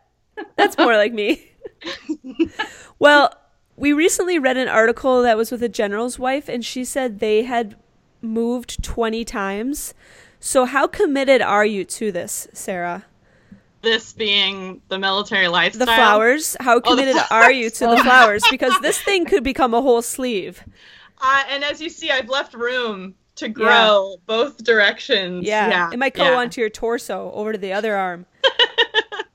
[0.56, 1.50] That's more like me.
[2.98, 3.34] well,
[3.76, 7.42] we recently read an article that was with a general's wife, and she said they
[7.42, 7.76] had
[8.22, 9.94] moved 20 times.
[10.40, 13.06] So, how committed are you to this, Sarah?
[13.82, 15.86] This being the military lifestyle.
[15.86, 16.56] The flowers?
[16.60, 18.42] How Oh, committed are you to the flowers?
[18.50, 20.64] Because this thing could become a whole sleeve.
[21.20, 25.46] Uh, and as you see, I've left room to grow both directions.
[25.46, 25.90] Yeah.
[25.92, 26.36] It might go yeah.
[26.36, 28.26] onto your torso over to the other arm.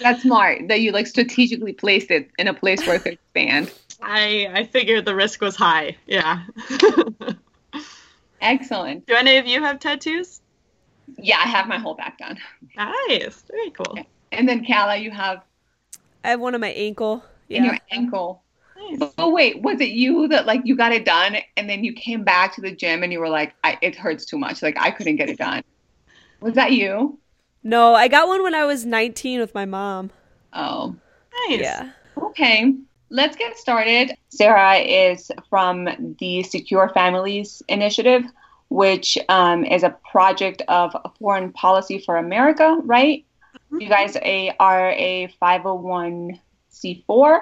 [0.00, 3.72] That's smart that you like strategically placed it in a place where it could expand.
[4.02, 5.96] I I figured the risk was high.
[6.06, 6.42] Yeah.
[8.40, 9.06] Excellent.
[9.06, 10.40] Do any of you have tattoos?
[11.16, 12.38] Yeah, I have my whole back done.
[12.76, 13.42] Nice.
[13.50, 13.98] Very cool.
[14.32, 15.42] And then Kala, you have
[16.24, 17.24] I have one on my ankle.
[17.48, 17.72] in Yeah.
[17.72, 18.42] your ankle.
[18.76, 19.12] Nice.
[19.18, 22.24] Oh wait, was it you that like you got it done and then you came
[22.24, 24.62] back to the gym and you were like, I, it hurts too much.
[24.62, 25.62] Like I couldn't get it done.
[26.40, 27.18] Was that you?
[27.62, 30.10] No, I got one when I was 19 with my mom.
[30.52, 30.96] Oh,
[31.48, 31.60] Nice.
[31.60, 31.90] Yeah.
[32.16, 32.74] okay.
[33.10, 34.16] Let's get started.
[34.30, 38.24] Sarah is from the Secure Families Initiative,
[38.68, 43.26] which um, is a project of Foreign Policy for America, right?
[43.70, 47.40] You guys a, are a 501c4.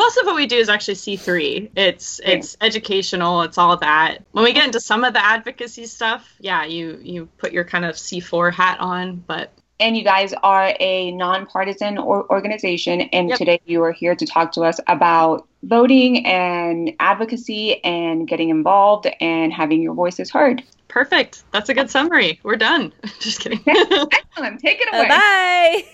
[0.00, 1.70] Most of what we do is actually C3.
[1.76, 3.42] It's it's educational.
[3.42, 4.24] It's all that.
[4.32, 7.84] When we get into some of the advocacy stuff, yeah, you you put your kind
[7.84, 13.38] of C4 hat on, but and you guys are a nonpartisan or- organization and Yep.
[13.38, 19.06] today you are here to talk to us about voting and advocacy and getting involved
[19.20, 21.44] and having your voices heard perfect.
[21.52, 22.40] That's a good summary.
[22.42, 22.92] We're done.
[23.20, 23.60] Just kidding.
[23.66, 25.84] excellent take it away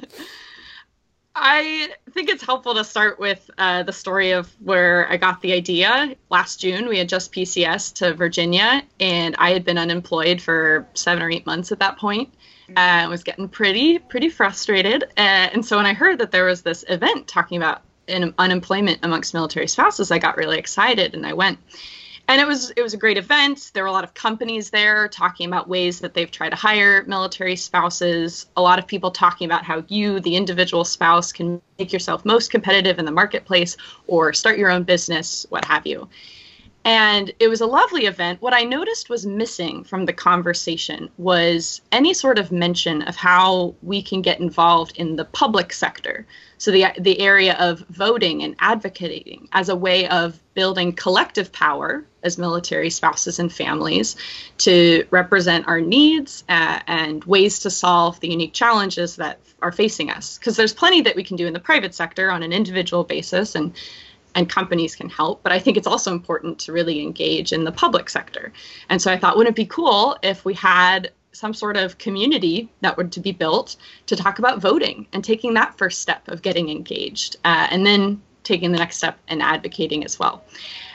[1.34, 5.52] I think it's helpful to start with uh, the story of where I got the
[5.52, 6.16] idea.
[6.28, 11.22] Last June, we had just PCS to Virginia, and I had been unemployed for seven
[11.22, 12.34] or eight months at that point.
[12.70, 15.04] Uh, I was getting pretty, pretty frustrated.
[15.16, 18.98] Uh, and so when I heard that there was this event talking about in unemployment
[19.02, 21.58] amongst military spouses, I got really excited and I went
[22.30, 23.72] and it was it was a great event.
[23.74, 27.02] There were a lot of companies there talking about ways that they've tried to hire
[27.08, 31.92] military spouses a lot of people talking about how you the individual spouse can make
[31.92, 36.08] yourself most competitive in the marketplace or start your own business what have you
[36.84, 38.40] and it was a lovely event.
[38.40, 43.74] What i noticed was missing from the conversation was any sort of mention of how
[43.82, 46.26] we can get involved in the public sector.
[46.58, 52.04] So the the area of voting and advocating as a way of building collective power
[52.22, 54.16] as military spouses and families
[54.58, 60.10] to represent our needs uh, and ways to solve the unique challenges that are facing
[60.10, 60.38] us.
[60.38, 63.54] Because there's plenty that we can do in the private sector on an individual basis
[63.54, 63.72] and
[64.40, 67.72] and companies can help but i think it's also important to really engage in the
[67.72, 68.52] public sector.
[68.88, 72.72] And so i thought wouldn't it be cool if we had some sort of community
[72.80, 73.76] that would to be built
[74.06, 78.20] to talk about voting and taking that first step of getting engaged uh, and then
[78.42, 80.42] taking the next step and advocating as well.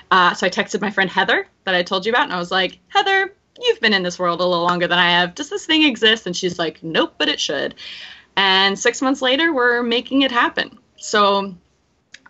[0.10, 2.52] Uh, so i texted my friend heather that i told you about and i was
[2.52, 3.32] like heather
[3.62, 5.36] you've been in this world a little longer than i have.
[5.36, 6.26] Does this thing exist?
[6.26, 7.76] And she's like nope but it should.
[8.36, 10.80] And six months later we're making it happen.
[10.98, 11.56] So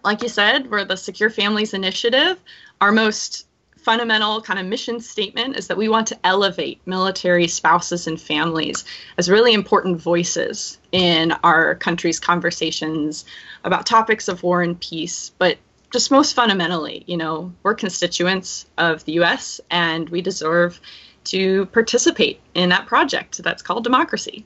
[0.05, 2.39] like you said, we're the Secure Families Initiative.
[2.79, 8.05] Our most fundamental kind of mission statement is that we want to elevate military spouses
[8.07, 8.85] and families
[9.17, 13.25] as really important voices in our country's conversations
[13.63, 15.31] about topics of war and peace.
[15.39, 15.57] But
[15.91, 20.79] just most fundamentally, you know, we're constituents of the US and we deserve
[21.25, 24.45] to participate in that project that's called democracy.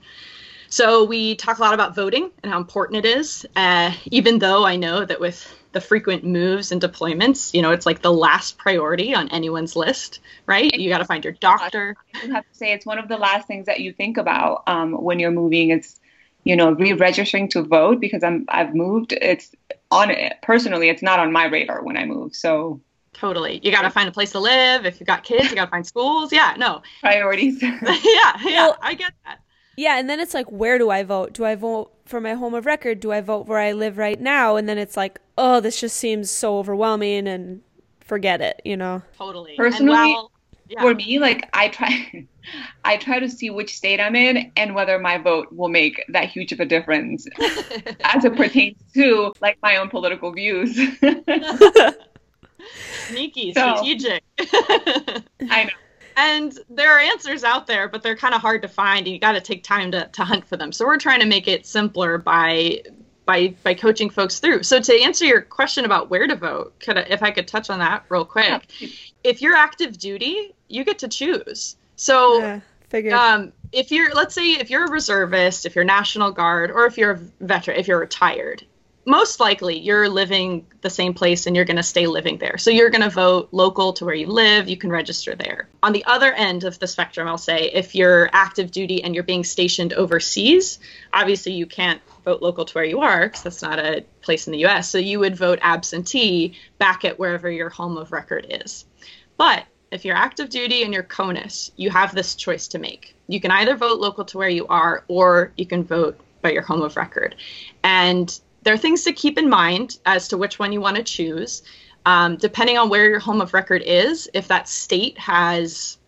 [0.69, 4.65] So we talk a lot about voting and how important it is, uh, even though
[4.65, 8.58] I know that with the frequent moves and deployments, you know, it's like the last
[8.58, 10.73] priority on anyone's list, right?
[10.73, 11.95] You got to find your doctor.
[12.13, 14.93] I have to say it's one of the last things that you think about um,
[14.93, 15.69] when you're moving.
[15.69, 15.99] It's
[16.43, 19.13] you know re-registering to vote because I'm I've moved.
[19.13, 19.53] It's
[19.91, 20.89] on it personally.
[20.89, 22.36] It's not on my radar when I move.
[22.36, 22.79] So
[23.13, 23.60] Totally.
[23.63, 24.86] You got to find a place to live.
[24.86, 26.32] If you've got kids, you got to find schools.
[26.32, 26.84] Yeah, no.
[27.01, 27.62] priorities.
[27.63, 29.39] yeah, yeah, Well- I get that.
[29.79, 31.31] Yeah, and then it's like, where do I vote?
[31.31, 32.99] Do I vote for my home of record?
[32.99, 34.57] Do I vote where I live right now?
[34.57, 37.61] And then it's like, oh, this just seems so overwhelming and
[38.01, 39.01] forget it, you know?
[39.17, 39.55] Totally.
[39.55, 40.31] Personally, and while,
[40.67, 40.81] yeah.
[40.81, 42.27] For me, like I try,
[42.83, 46.27] I try to see which state I'm in and whether my vote will make that
[46.27, 47.25] huge of a difference
[48.03, 50.75] as it pertains to like my own political views.
[53.07, 54.23] sneaky, So- strategic.
[55.49, 55.69] I know.
[56.19, 59.19] And there are answers out there but they're kind of hard to find and you
[59.19, 60.71] got to take time to, to hunt for them.
[60.71, 62.84] So we're trying to make it simpler by
[63.25, 64.63] by by coaching folks through.
[64.63, 67.69] So to answer your question about where to vote could I, if i could touch
[67.69, 68.63] on that real quick
[69.23, 71.77] if you're active duty you get to choose.
[71.95, 73.13] So Yeah, figured.
[73.13, 76.97] um, if you're let's say if you're a reservist if you're national guard or if
[76.97, 78.65] you're a veteran if you're retired
[79.09, 82.69] most likely you're living the same place and you're going to stay living there so
[82.69, 86.05] you're going to vote local to where you live you can register there on the
[86.05, 89.93] other end of the spectrum i'll say if you're active duty and you're being stationed
[89.93, 90.79] overseas
[91.11, 94.53] obviously you can't vote local to where you are because that's not a place in
[94.53, 98.85] the us so you would vote absentee back at wherever your home of record is
[99.37, 103.15] but if you're active duty and you're CONUS, you have this choice to make.
[103.27, 106.61] You can either vote local to where you are, or you can vote by your
[106.61, 107.35] home of record.
[107.83, 111.03] And there are things to keep in mind as to which one you want to
[111.03, 111.63] choose.
[112.05, 115.99] Um, depending on where your home of record is, if that state has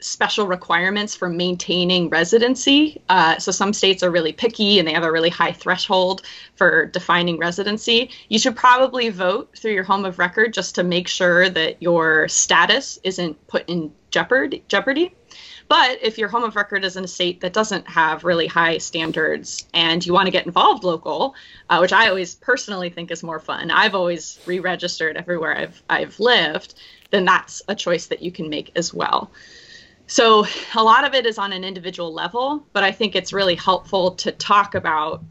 [0.00, 3.02] special requirements for maintaining residency.
[3.08, 6.22] Uh, so some states are really picky and they have a really high threshold
[6.56, 8.10] for defining residency.
[8.28, 12.28] You should probably vote through your home of record just to make sure that your
[12.28, 14.64] status isn't put in jeopardy.
[14.68, 15.14] Jeopardy.
[15.70, 18.78] But if your home of record is in a state that doesn't have really high
[18.78, 21.36] standards and you want to get involved local,
[21.68, 26.18] uh, which I always personally think is more fun, I've always re-registered everywhere I've I've
[26.18, 26.74] lived,
[27.10, 29.30] then that's a choice that you can make as well.
[30.08, 33.54] So a lot of it is on an individual level, but I think it's really
[33.54, 35.22] helpful to talk about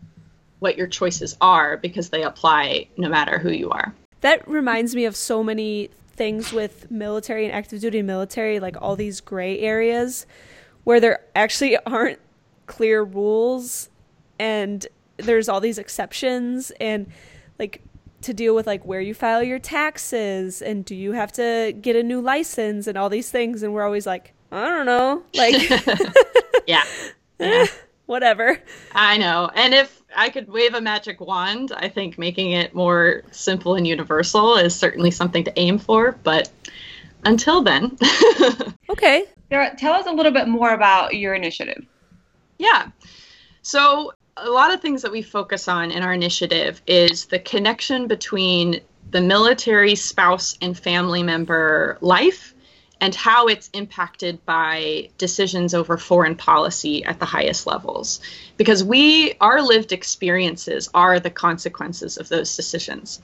[0.60, 3.94] what your choices are because they apply no matter who you are.
[4.22, 8.96] That reminds me of so many things with military and active duty military, like all
[8.96, 10.26] these gray areas
[10.84, 12.20] where there actually aren't
[12.68, 13.90] clear rules
[14.38, 14.86] and
[15.18, 17.08] there's all these exceptions and
[17.58, 17.82] like
[18.22, 21.96] to deal with like where you file your taxes and do you have to get
[21.96, 25.24] a new license and all these things and we're always like I don't know.
[25.36, 25.70] Like,
[26.68, 26.84] yeah.
[27.40, 27.66] yeah.
[28.08, 28.60] whatever.
[28.94, 29.50] I know.
[29.54, 33.86] And if I could wave a magic wand, I think making it more simple and
[33.86, 36.14] universal is certainly something to aim for.
[36.24, 36.50] But
[37.26, 37.98] until then.
[38.90, 39.26] okay.
[39.50, 41.86] Sarah, tell us a little bit more about your initiative.
[42.58, 42.90] Yeah.
[43.62, 48.08] So, a lot of things that we focus on in our initiative is the connection
[48.08, 48.80] between
[49.12, 52.49] the military spouse and family member life
[53.02, 58.20] and how it's impacted by decisions over foreign policy at the highest levels.
[58.58, 63.22] Because we, our lived experiences are the consequences of those decisions.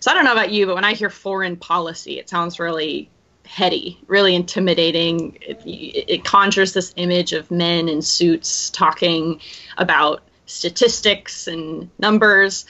[0.00, 3.10] So I don't know about you, but when I hear foreign policy, it sounds really
[3.44, 5.38] heady, really intimidating.
[5.40, 9.40] It, it conjures this image of men in suits talking
[9.78, 12.66] about statistics and numbers.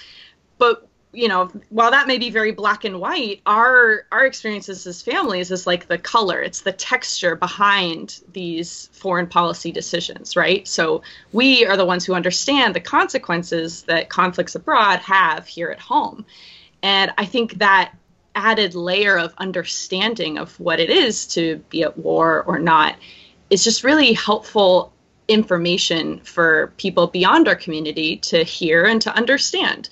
[0.59, 0.86] But
[1.17, 5.51] you know, while that may be very black and white, our our experiences as families
[5.51, 10.69] is like the color, it's the texture behind these foreign policy decisions, right?
[10.69, 11.03] So
[11.33, 16.27] we are the ones who understand the consequences that conflicts abroad have here at home.
[16.83, 17.95] And I think that
[18.35, 22.97] added layer of understanding of what it is to be at war or not
[23.49, 24.93] is just really helpful
[25.29, 29.89] information for people beyond our community to hear and to understand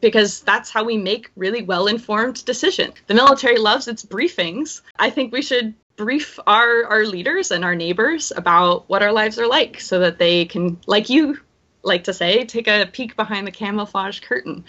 [0.00, 2.94] because that's how we make really well informed decisions.
[3.06, 4.82] The military loves its briefings.
[4.98, 9.38] I think we should brief our, our leaders and our neighbors about what our lives
[9.38, 11.38] are like so that they can, like you
[11.82, 14.64] like to say, take a peek behind the camouflage curtain.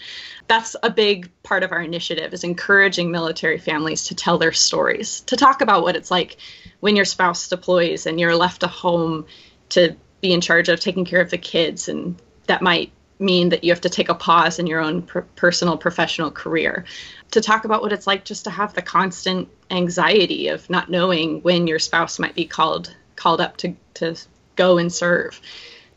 [0.46, 5.20] That's a big part of our initiative is encouraging military families to tell their stories,
[5.22, 6.36] to talk about what it's like
[6.80, 9.26] when your spouse deploys and you're left at home
[9.70, 13.64] to be in charge of taking care of the kids and that might mean that
[13.64, 16.84] you have to take a pause in your own per- personal professional career.
[17.32, 21.42] To talk about what it's like just to have the constant anxiety of not knowing
[21.42, 24.14] when your spouse might be called called up to to
[24.56, 25.40] go and serve.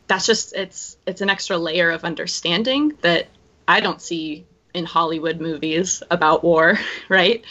[0.06, 3.28] That's just it's it's an extra layer of understanding that
[3.68, 7.44] i don't see in hollywood movies about war right?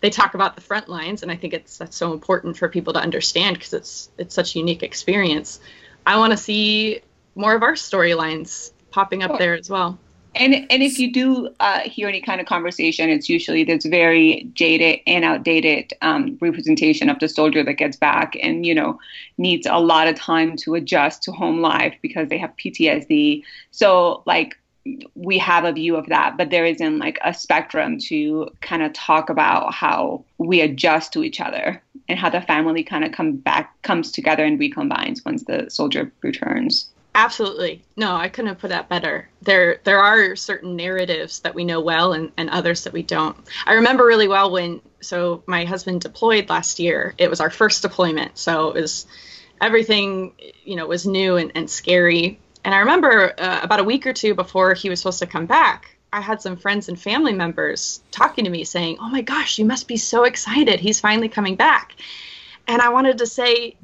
[0.00, 2.92] They talk about the front lines and i think it's that's so important for people
[2.92, 5.60] to understand because it's it's such a unique experience.
[6.06, 7.00] I want to see
[7.34, 9.98] more of our storylines popping up there as well.
[10.36, 14.48] And and if you do uh, hear any kind of conversation, it's usually this very
[14.54, 18.98] jaded and outdated um, representation of the soldier that gets back and you know
[19.38, 23.44] needs a lot of time to adjust to home life because they have PTSD.
[23.70, 24.58] So like
[25.14, 28.92] we have a view of that, but there isn't like a spectrum to kind of
[28.92, 33.36] talk about how we adjust to each other and how the family kind of come
[33.36, 36.90] back comes together and recombines once the soldier returns.
[37.14, 37.84] Absolutely.
[37.96, 39.28] No, I couldn't have put that better.
[39.42, 43.36] There there are certain narratives that we know well and, and others that we don't.
[43.66, 47.14] I remember really well when so my husband deployed last year.
[47.16, 48.36] It was our first deployment.
[48.36, 49.06] So it was
[49.60, 50.32] everything,
[50.64, 52.40] you know, was new and, and scary.
[52.64, 55.46] And I remember uh, about a week or two before he was supposed to come
[55.46, 59.58] back, I had some friends and family members talking to me saying, "Oh my gosh,
[59.58, 60.80] you must be so excited.
[60.80, 61.94] He's finally coming back."
[62.66, 63.76] And I wanted to say,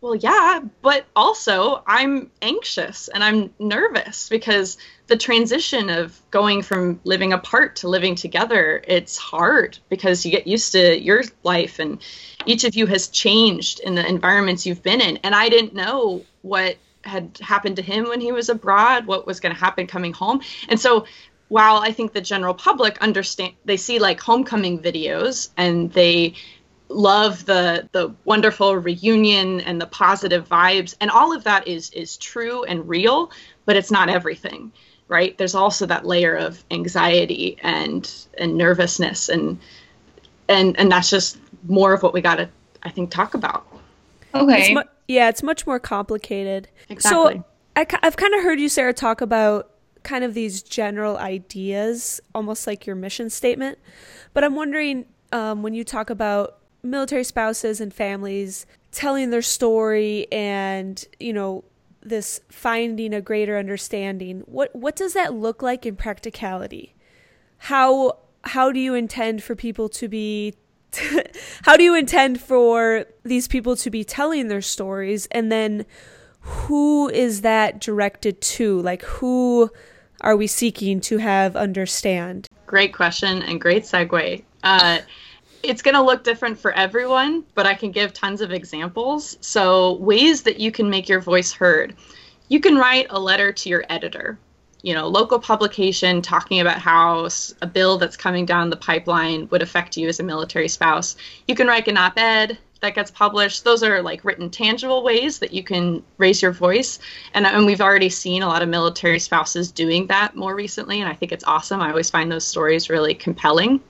[0.00, 4.78] well, yeah, but also I'm anxious and I'm nervous because
[5.08, 10.46] the transition of going from living apart to living together, it's hard because you get
[10.46, 12.00] used to your life and
[12.46, 15.16] each of you has changed in the environments you've been in.
[15.18, 19.40] And I didn't know what had happened to him when he was abroad, what was
[19.40, 20.40] going to happen coming home.
[20.68, 21.06] And so
[21.48, 26.34] while I think the general public understand, they see like homecoming videos and they
[26.88, 32.16] love the the wonderful reunion and the positive vibes and all of that is is
[32.16, 33.30] true and real
[33.66, 34.72] but it's not everything
[35.08, 39.58] right there's also that layer of anxiety and and nervousness and
[40.48, 42.48] and and that's just more of what we got to
[42.84, 43.66] i think talk about
[44.34, 46.68] okay it's, mu- Yeah, it's much more complicated.
[46.90, 47.36] Exactly.
[47.36, 47.44] So
[47.76, 49.70] I, ki- I've kind of heard you, Sarah, talk about
[50.02, 53.78] kind of these general ideas, almost like your mission statement.
[54.34, 60.26] But I'm wondering um, when you talk about military spouses and families telling their story
[60.32, 61.64] and, you know,
[62.00, 66.94] this finding a greater understanding, what, what does that look like in practicality?
[67.58, 70.54] How, how do you intend for people to be
[71.64, 75.84] how do you intend for these people to be telling their stories and then
[76.40, 79.70] who is that directed to like who
[80.22, 84.44] are we seeking to have understand Great question and great segue.
[84.62, 84.98] Uh,
[85.62, 89.36] it's going to look different for everyone, but I can give tons of examples.
[89.40, 91.96] So, ways that you can make your voice heard.
[92.48, 94.38] You can write a letter to your editor,
[94.82, 97.28] you know, local publication talking about how
[97.60, 101.16] a bill that's coming down the pipeline would affect you as a military spouse.
[101.46, 103.64] You can write an op ed that gets published.
[103.64, 106.98] Those are like written, tangible ways that you can raise your voice.
[107.34, 111.00] And, uh, and we've already seen a lot of military spouses doing that more recently.
[111.00, 111.80] And I think it's awesome.
[111.80, 113.80] I always find those stories really compelling.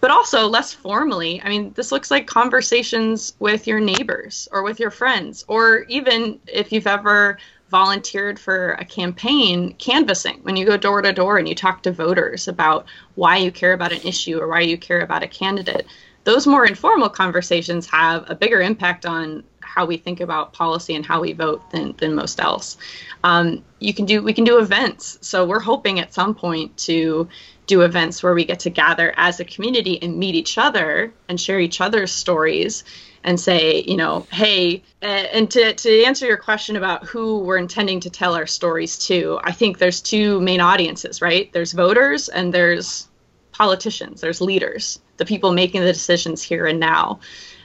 [0.00, 4.78] But also, less formally, I mean, this looks like conversations with your neighbors or with
[4.78, 7.38] your friends, or even if you've ever
[7.70, 11.92] volunteered for a campaign canvassing when you go door to door and you talk to
[11.92, 15.86] voters about why you care about an issue or why you care about a candidate
[16.28, 21.06] those more informal conversations have a bigger impact on how we think about policy and
[21.06, 22.76] how we vote than, than most else.
[23.24, 25.16] Um, you can do we can do events.
[25.22, 27.30] So we're hoping at some point to
[27.66, 31.40] do events where we get to gather as a community and meet each other and
[31.40, 32.84] share each other's stories
[33.24, 38.00] and say, you know, hey, and to, to answer your question about who we're intending
[38.00, 41.50] to tell our stories to, I think there's two main audiences, right?
[41.54, 43.08] There's voters and there's
[43.52, 47.20] politicians, there's leaders, the people making the decisions here and now.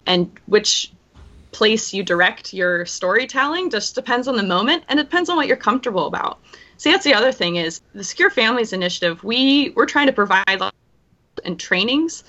[0.05, 0.91] And which
[1.51, 5.47] place you direct your storytelling just depends on the moment and it depends on what
[5.47, 6.39] you're comfortable about.
[6.77, 10.61] See, that's the other thing is the Secure Families Initiative, we, we're trying to provide
[11.45, 12.23] and trainings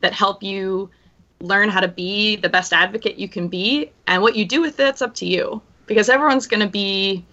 [0.00, 0.90] that help you
[1.40, 3.90] learn how to be the best advocate you can be.
[4.06, 7.24] And what you do with it's up to you because everyone's going to be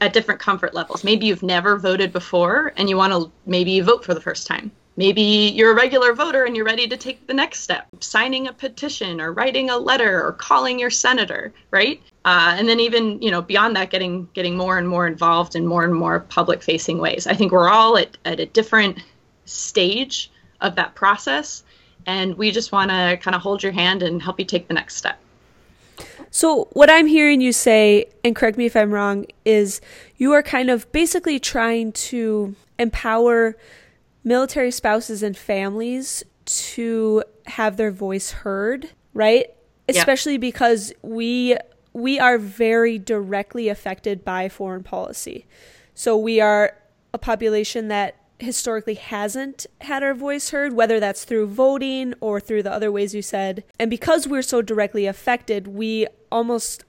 [0.00, 1.04] at different comfort levels.
[1.04, 4.70] Maybe you've never voted before and you want to maybe vote for the first time.
[4.96, 8.52] Maybe you're a regular voter and you're ready to take the next step, signing a
[8.52, 12.00] petition or writing a letter or calling your senator, right?
[12.24, 15.66] Uh, and then even you know beyond that, getting getting more and more involved in
[15.66, 17.26] more and more public facing ways.
[17.26, 19.02] I think we're all at, at a different
[19.46, 20.30] stage
[20.60, 21.64] of that process,
[22.06, 24.74] and we just want to kind of hold your hand and help you take the
[24.74, 25.18] next step.
[26.30, 29.80] So, what I'm hearing you say, and correct me if I'm wrong, is
[30.16, 33.56] you are kind of basically trying to empower
[34.24, 39.46] military spouses and families to have their voice heard, right?
[39.88, 39.98] Yeah.
[39.98, 41.56] Especially because we
[41.92, 45.46] we are very directly affected by foreign policy.
[45.94, 46.76] So we are
[47.12, 52.62] a population that historically hasn't had our voice heard, whether that's through voting or through
[52.62, 53.64] the other ways you said.
[53.78, 56.84] And because we're so directly affected, we almost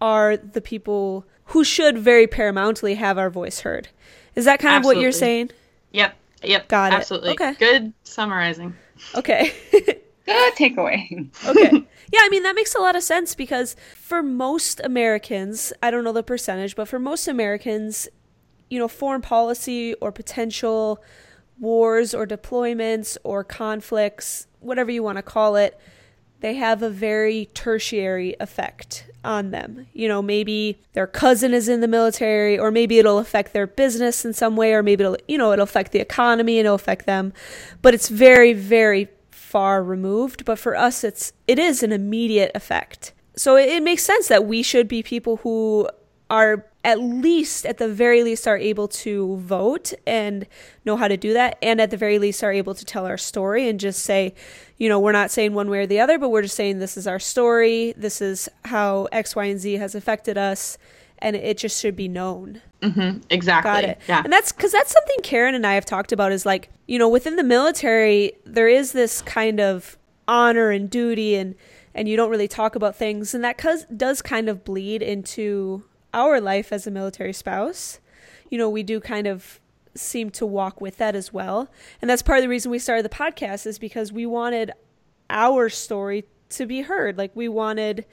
[0.00, 3.88] are the people who should very paramountly have our voice heard.
[4.34, 5.50] Is that kind of what you're saying?
[5.92, 6.16] Yep,
[6.48, 6.96] yep, Got it.
[6.96, 7.30] absolutely.
[7.32, 7.54] Okay.
[7.54, 8.74] Good summarizing.
[9.14, 9.52] Okay.
[9.72, 11.28] Good takeaway.
[11.46, 11.70] okay.
[12.12, 16.04] Yeah, I mean, that makes a lot of sense because for most Americans, I don't
[16.04, 18.08] know the percentage, but for most Americans,
[18.70, 21.02] you know, foreign policy or potential
[21.58, 25.78] wars or deployments or conflicts, whatever you want to call it,
[26.44, 29.86] they have a very tertiary effect on them.
[29.94, 34.26] You know, maybe their cousin is in the military, or maybe it'll affect their business
[34.26, 37.06] in some way, or maybe it'll, you know, it'll affect the economy and it'll affect
[37.06, 37.32] them.
[37.80, 40.44] But it's very, very far removed.
[40.44, 43.14] But for us, it's it is an immediate effect.
[43.36, 45.88] So it, it makes sense that we should be people who
[46.34, 50.48] are at least at the very least are able to vote and
[50.84, 53.16] know how to do that and at the very least are able to tell our
[53.16, 54.34] story and just say
[54.76, 56.96] you know we're not saying one way or the other but we're just saying this
[56.96, 60.76] is our story this is how x y and z has affected us
[61.20, 63.20] and it just should be known mm-hmm.
[63.30, 63.70] Exactly.
[63.70, 64.00] Got it.
[64.08, 64.22] Yeah.
[64.24, 67.08] And that's because that's something Karen and I have talked about is like, you know,
[67.08, 69.96] within the military, there is this kind of
[70.28, 71.54] honor and duty and,
[71.94, 73.32] and you don't really talk about things.
[73.32, 78.00] And that cause, does kind of bleed into our life as a military spouse.
[78.50, 79.60] You know, we do kind of
[79.94, 81.68] seem to walk with that as well.
[82.00, 84.72] And that's part of the reason we started the podcast is because we wanted
[85.30, 87.18] our story to be heard.
[87.18, 88.06] Like we wanted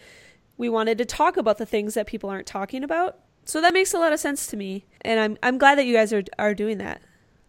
[0.57, 3.19] we wanted to talk about the things that people aren't talking about.
[3.45, 4.85] So that makes a lot of sense to me.
[5.01, 7.01] And I'm I'm glad that you guys are are doing that.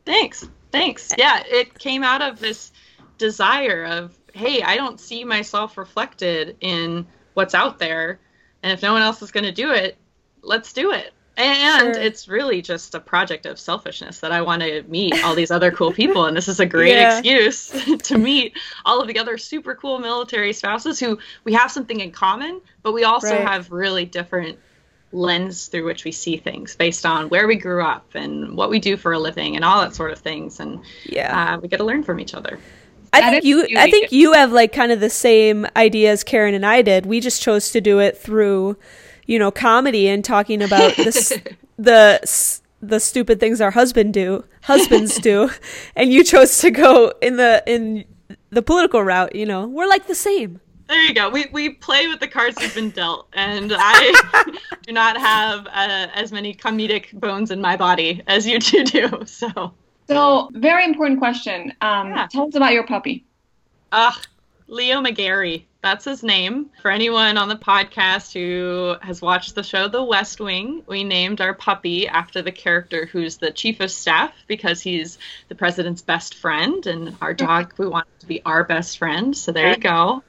[0.04, 0.48] Thanks.
[0.70, 1.12] Thanks.
[1.18, 2.72] Yeah, it came out of this
[3.18, 8.18] desire of, hey, I don't see myself reflected in what's out there.
[8.62, 9.98] And if no one else is going to do it,
[10.42, 11.12] let's do it.
[11.38, 12.02] And Sure.
[12.02, 15.70] it's really just a project of selfishness that I want to meet all these other
[15.70, 16.26] cool people.
[16.26, 17.16] And this is a great Yeah.
[17.16, 17.70] excuse
[18.02, 18.52] to meet
[18.84, 22.92] all of the other super cool military spouses who we have something in common, but
[22.92, 23.48] we also Right.
[23.48, 24.58] have really different
[25.10, 28.78] lens through which we see things based on where we grew up and what we
[28.78, 30.60] do for a living and all that sort of things.
[30.60, 31.54] And Yeah.
[31.54, 32.58] uh, we get to learn from each other.
[33.14, 36.24] I That think you I think you have like kind of the same idea as
[36.24, 37.04] Karen and I did.
[37.06, 38.76] We just chose to do it through,
[39.26, 41.32] you know, comedy and talking about this
[41.78, 45.50] the the stupid things our husband do, husbands do,
[45.96, 48.04] and you chose to go in the in
[48.50, 49.66] the political route, you know.
[49.66, 50.60] We're like the same.
[50.88, 51.30] There you go.
[51.30, 54.44] We, we play with the cards we've been dealt, and I
[54.82, 59.08] do not have uh, as many comedic bones in my body as you two do.
[59.24, 59.72] So,
[60.06, 61.72] So, very important question.
[61.80, 62.26] Um, Yeah.
[62.26, 63.24] Tell us about your puppy.
[63.92, 64.20] ah,
[64.66, 65.64] Leo McGarry.
[65.82, 66.70] That's his name.
[66.80, 71.40] For anyone on the podcast who has watched the show The West Wing, we named
[71.40, 75.18] our puppy after the character who's the chief of staff because he's
[75.48, 79.36] the president's best friend, and our dog we want to be our best friend.
[79.36, 80.22] So there you go.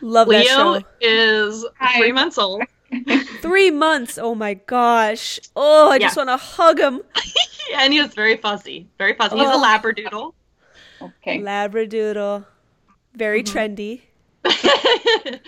[0.00, 0.82] Love that Leo show.
[1.02, 1.98] is Hi.
[2.00, 2.62] three months old.
[3.40, 4.18] Three months.
[4.18, 5.38] Oh my gosh.
[5.54, 7.02] Oh, I just want to hug him.
[7.76, 9.36] and he was very fuzzy, very fuzzy.
[9.38, 9.62] He's a Oh.
[9.62, 10.32] labradoodle.
[11.00, 11.38] Okay.
[11.38, 12.44] Labradoodle.
[13.14, 13.56] Very Mm-hmm.
[13.58, 14.00] trendy.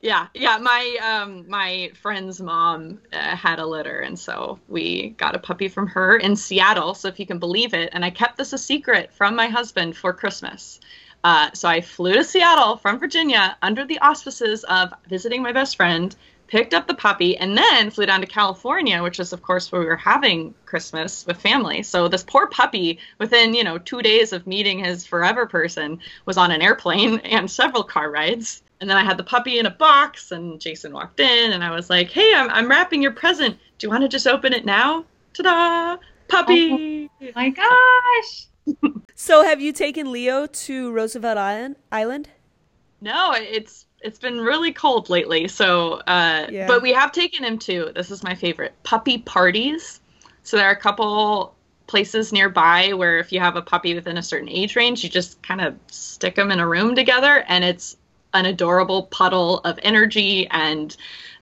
[0.00, 0.58] yeah, yeah.
[0.58, 5.68] My um my friend's mom uh, had a litter, and so we got a puppy
[5.68, 6.94] from her in Seattle.
[6.94, 9.96] So if you can believe it, and I kept this a secret from my husband
[9.96, 10.80] for Christmas.
[11.24, 15.76] Uh, so I flew to Seattle from Virginia under the auspices of visiting my best
[15.76, 16.14] friend,
[16.48, 19.80] picked up the puppy, and then flew down to California, which is, of course, where
[19.80, 21.82] we were having Christmas with family.
[21.82, 26.36] So this poor puppy, within you know two days of meeting his forever person, was
[26.36, 28.62] on an airplane and several car rides.
[28.80, 31.70] And then I had the puppy in a box, and Jason walked in, and I
[31.70, 33.56] was like, "Hey, I'm I'm wrapping your present.
[33.78, 35.04] Do you want to just open it now?
[35.34, 35.96] Ta-da!
[36.28, 38.46] Puppy!" Oh my gosh.
[39.18, 41.76] So, have you taken Leo to Roosevelt Island?
[41.90, 42.28] Island?
[43.00, 45.48] No, it's it's been really cold lately.
[45.48, 46.66] So, uh, Yeah.
[46.66, 47.92] but we have taken him to.
[47.94, 50.00] This is my favorite puppy parties.
[50.42, 51.54] So there are a couple
[51.86, 55.42] places nearby where if you have a puppy within a certain age range, you just
[55.42, 57.96] kind of stick them in a room together, and it's
[58.34, 60.96] an adorable puddle of energy and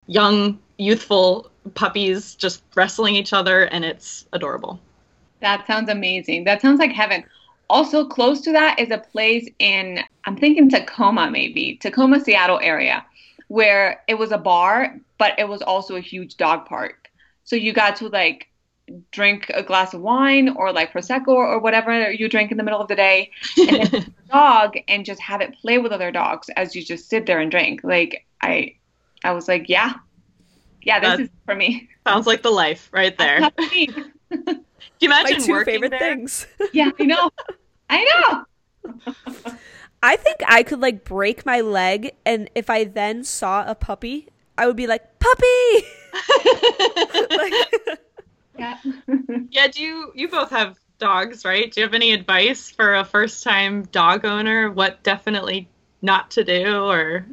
[0.07, 4.79] young, youthful puppies just wrestling each other, and it's adorable.
[5.41, 6.45] That sounds amazing.
[6.45, 7.25] That sounds like heaven.
[7.71, 13.05] Also, close to that is a place in, I'm thinking Tacoma, maybe, Tacoma, Seattle area,
[13.49, 17.09] where it was a bar, but it was also a huge dog park.
[17.45, 18.49] So you got to like
[19.13, 22.81] drink a glass of wine or like Prosecco or whatever you drink in the middle
[22.81, 26.77] of the day and then dog and just have it play with other dogs as
[26.77, 27.81] you just sit there and drink.
[27.83, 28.77] Like, I,
[29.23, 29.95] I was like, yeah,
[30.83, 31.89] yeah, this That- is for me.
[32.07, 33.51] Sounds like the life right there.
[34.85, 34.91] That's me.
[34.99, 35.99] Can you My imagine two working favorite there?
[35.99, 36.47] things.
[36.73, 37.31] yeah, I know.
[37.91, 38.45] I know.
[40.03, 44.29] I think I could like break my leg, and if I then saw a puppy,
[44.59, 45.87] I would be like, puppy!
[47.37, 47.55] like,
[48.59, 48.77] Yeah.
[49.51, 51.71] Yeah, do you you both have dogs, right?
[51.73, 54.71] Do you have any advice for a first time dog owner?
[54.71, 55.69] What definitely
[56.03, 57.27] not to do or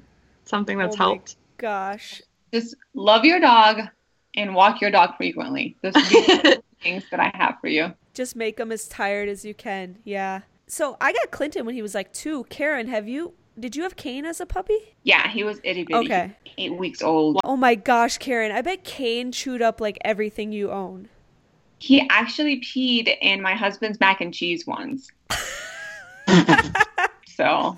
[0.45, 1.36] something that's Oh my helped?
[1.58, 2.22] gosh.
[2.54, 3.82] Just love your dog
[4.36, 5.78] and walk your dog frequently.
[5.82, 6.22] Those are the
[6.82, 7.93] things that I have for you.
[8.13, 9.97] Just make them as tired as you can.
[10.03, 10.41] Yeah.
[10.67, 12.45] So I got Clinton when he was like two.
[12.45, 14.95] Karen, have you, did you have Kane as a puppy?
[15.03, 16.05] Yeah, he was itty bitty.
[16.05, 16.32] Okay.
[16.57, 17.39] Eight weeks old.
[17.43, 21.09] Oh my gosh, Karen, I bet Kane chewed up like everything you own.
[21.79, 25.09] He actually peed in my husband's mac and cheese once.
[27.25, 27.77] so,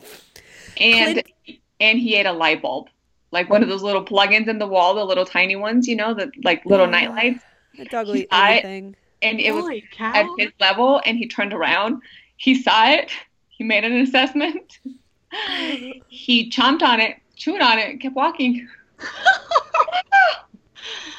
[0.78, 2.90] and Clint- and he ate a light bulb,
[3.32, 6.14] like one of those little plug-ins in the wall, the little tiny ones, you know,
[6.14, 7.44] the like little night lights.
[7.78, 8.96] That dog will eat I- anything.
[9.22, 10.36] And it was Holy at cow.
[10.38, 12.02] his level, and he turned around.
[12.36, 13.10] He saw it.
[13.48, 14.80] He made an assessment.
[16.10, 18.68] he chomped on it, chewed on it, and kept walking.
[19.00, 20.46] oh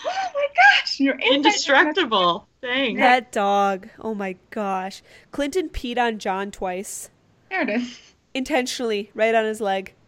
[0.04, 2.46] my gosh, you're Indestructible.
[2.60, 2.96] Dang.
[2.96, 3.88] That dog.
[3.98, 5.02] Oh my gosh.
[5.32, 7.10] Clinton peed on John twice.
[7.50, 7.98] There it is.
[8.34, 9.94] Intentionally, right on his leg.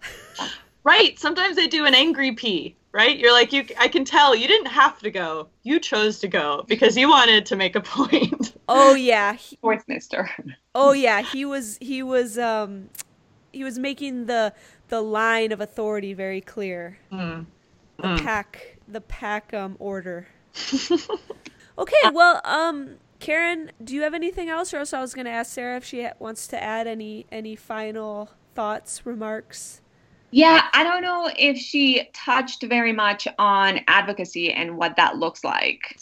[0.84, 1.18] Right.
[1.18, 3.18] Sometimes they do an angry pee, right?
[3.18, 3.64] You're like, you.
[3.78, 5.48] I can tell you didn't have to go.
[5.62, 8.52] You chose to go because you wanted to make a point.
[8.68, 9.34] Oh yeah.
[9.34, 10.28] He- Sports mister.
[10.74, 11.22] oh yeah.
[11.22, 12.88] He was he was um
[13.52, 14.52] he was making the
[14.88, 16.98] the line of authority very clear.
[17.12, 17.46] Mm.
[17.98, 18.24] The Mm.
[18.24, 20.26] pack the pack um order.
[21.78, 25.30] okay, well, um Karen, do you have anything else or else I was going to
[25.30, 29.80] ask Sarah if she wants to add any any final thoughts, remarks?
[30.30, 35.44] Yeah, I don't know if she touched very much on advocacy and what that looks
[35.44, 35.98] like.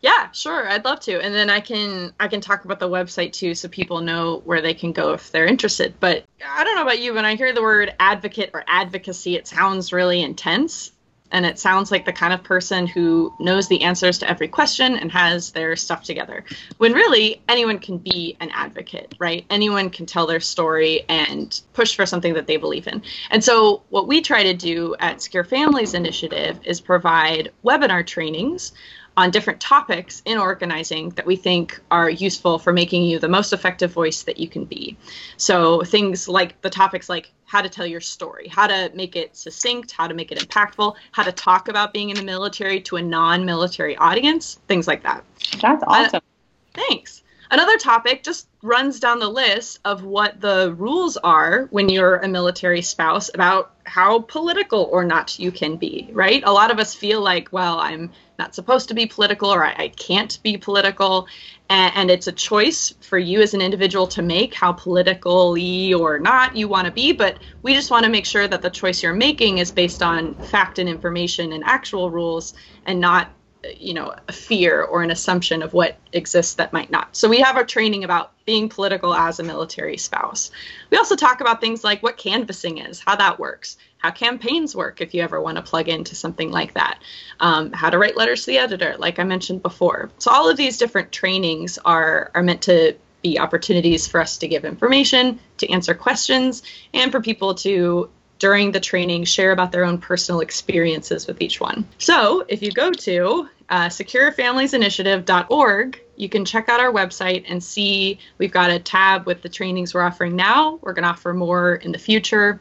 [0.00, 0.68] Yeah, sure.
[0.68, 1.20] I'd love to.
[1.20, 4.60] And then I can I can talk about the website too so people know where
[4.60, 5.94] they can go if they're interested.
[5.98, 9.48] But I don't know about you, when I hear the word advocate or advocacy, it
[9.48, 10.92] sounds really intense.
[11.30, 14.96] And it sounds like the kind of person who knows the answers to every question
[14.96, 16.44] and has their stuff together.
[16.78, 19.44] When really anyone can be an advocate, right?
[19.50, 23.02] Anyone can tell their story and push for something that they believe in.
[23.30, 28.72] And so what we try to do at Secure Families Initiative is provide webinar trainings
[29.18, 33.52] on different topics in organizing that we think are useful for making you the most
[33.52, 34.96] effective voice that you can be.
[35.36, 39.36] So things like the topics like how to tell your story, how to make it
[39.36, 42.94] succinct, how to make it impactful, how to talk about being in the military to
[42.94, 45.24] a non-military audience, things like that.
[45.60, 46.18] That's awesome.
[46.18, 47.24] Uh, thanks.
[47.50, 52.28] Another topic just runs down the list of what the rules are when you're a
[52.28, 56.42] military spouse about how political or not you can be, right?
[56.44, 59.74] A lot of us feel like, well, I'm not supposed to be political or I,
[59.78, 61.28] I can't be political.
[61.70, 66.18] And, and, it's a choice for you as an individual to make how politically or
[66.18, 67.12] not you want to be.
[67.12, 70.34] But we just want to make sure that the choice you're making is based on
[70.36, 72.54] fact and information and actual rules
[72.86, 73.32] and not
[73.76, 77.16] you know a fear or an assumption of what exists that might not.
[77.16, 80.50] So we have our training about being political as a military spouse.
[80.90, 85.00] We also talk about things like what canvassing is how that works how campaigns work
[85.00, 87.02] if you ever want to plug into something like that
[87.40, 90.10] um, how to write letters to the editor like i mentioned before.
[90.18, 94.48] So all of these different trainings are are meant to be opportunities for us to
[94.48, 96.62] give information to answer questions
[96.94, 101.60] and for people to during the training share about their own personal experiences with each
[101.60, 101.86] one.
[101.98, 108.18] So if you go to uh, securefamiliesinitiative.org, you can check out our website and see
[108.38, 110.78] we've got a tab with the trainings we're offering now.
[110.82, 112.60] We're going to offer more in the future.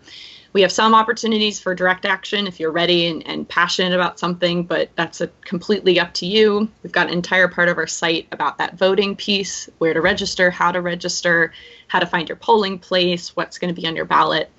[0.53, 4.63] We have some opportunities for direct action if you're ready and, and passionate about something,
[4.63, 6.67] but that's completely up to you.
[6.81, 10.49] We've got an entire part of our site about that voting piece where to register,
[10.49, 11.53] how to register,
[11.87, 14.49] how to find your polling place, what's going to be on your ballot.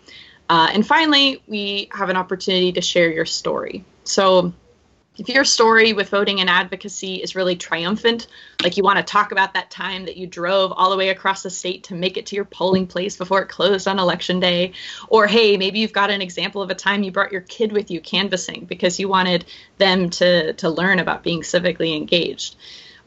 [0.48, 3.84] Uh, and finally, we have an opportunity to share your story.
[4.04, 4.52] So,
[5.18, 8.28] if your story with voting and advocacy is really triumphant,
[8.62, 11.42] like you want to talk about that time that you drove all the way across
[11.42, 14.72] the state to make it to your polling place before it closed on election day,
[15.08, 17.90] or hey, maybe you've got an example of a time you brought your kid with
[17.90, 19.44] you canvassing because you wanted
[19.78, 22.54] them to, to learn about being civically engaged.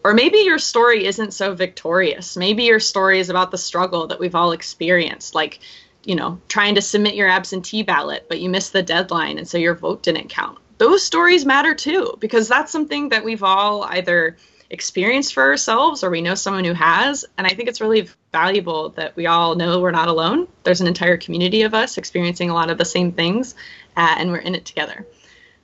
[0.04, 2.36] Or maybe your story isn't so victorious.
[2.36, 5.60] Maybe your story is about the struggle that we've all experienced, like
[6.04, 9.58] you know, trying to submit your absentee ballot, but you missed the deadline and so
[9.58, 10.58] your vote didn't count.
[10.78, 14.38] Those stories matter too, because that's something that we've all either
[14.72, 17.26] experienced for ourselves or we know someone who has.
[17.38, 20.48] And I think it's really valuable that we all know we're not alone.
[20.64, 23.54] There's an entire community of us experiencing a lot of the same things,
[23.96, 25.06] uh, and we're in it together.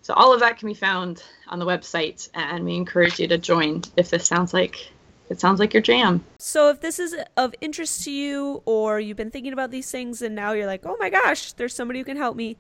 [0.02, 3.38] So all of that can be found on the website, and we encourage you to
[3.38, 4.92] join if this sounds like
[5.30, 6.24] it sounds like your jam.
[6.40, 10.22] So if this is of interest to you or you've been thinking about these things
[10.22, 12.58] and now you're like, "Oh my gosh, there's somebody who can help me."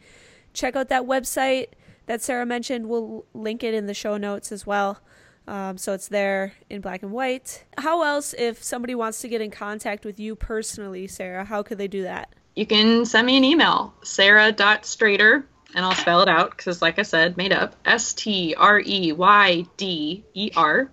[0.54, 1.68] Check out that website
[2.08, 2.88] that Sarah mentioned.
[2.90, 5.00] We'll link it in the show notes as well.
[5.48, 7.64] Um, so it's there in black and white.
[7.78, 11.78] How else, if somebody wants to get in contact with you personally, Sarah, how could
[11.78, 12.34] they do that?
[12.56, 15.44] You can send me an email, sarah.streyder,
[15.76, 19.14] and I'll spell it out because, like I said, made up S T R E
[19.14, 20.92] Y D E R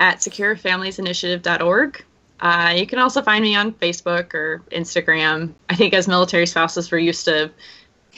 [0.00, 2.04] at securefamiliesinitiative.org.
[2.40, 5.52] Uh, you can also find me on Facebook or Instagram.
[5.68, 7.52] I think as military spouses, we're used to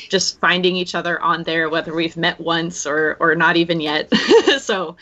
[0.09, 4.15] just finding each other on there, whether we've met once or, or not even yet.
[4.61, 4.97] so,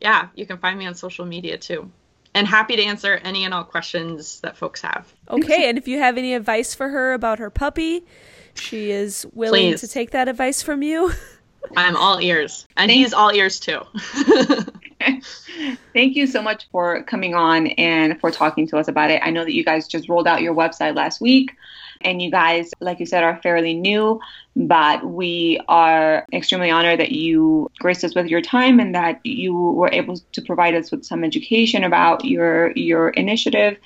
[0.00, 1.90] yeah, you can find me on social media too.
[2.34, 5.12] And happy to answer any and all questions that folks have.
[5.28, 8.06] Okay, and if you have any advice for her about her puppy,
[8.54, 9.80] she is willing Please.
[9.82, 11.12] to take that advice from you.
[11.76, 13.82] I'm all ears, and he's all ears too.
[15.92, 19.20] Thank you so much for coming on and for talking to us about it.
[19.24, 21.56] I know that you guys just rolled out your website last week,
[22.02, 24.20] and you guys, like you said, are fairly new,
[24.56, 29.54] but we are extremely honored that you graced us with your time and that you
[29.54, 33.78] were able to provide us with some education about your your initiative.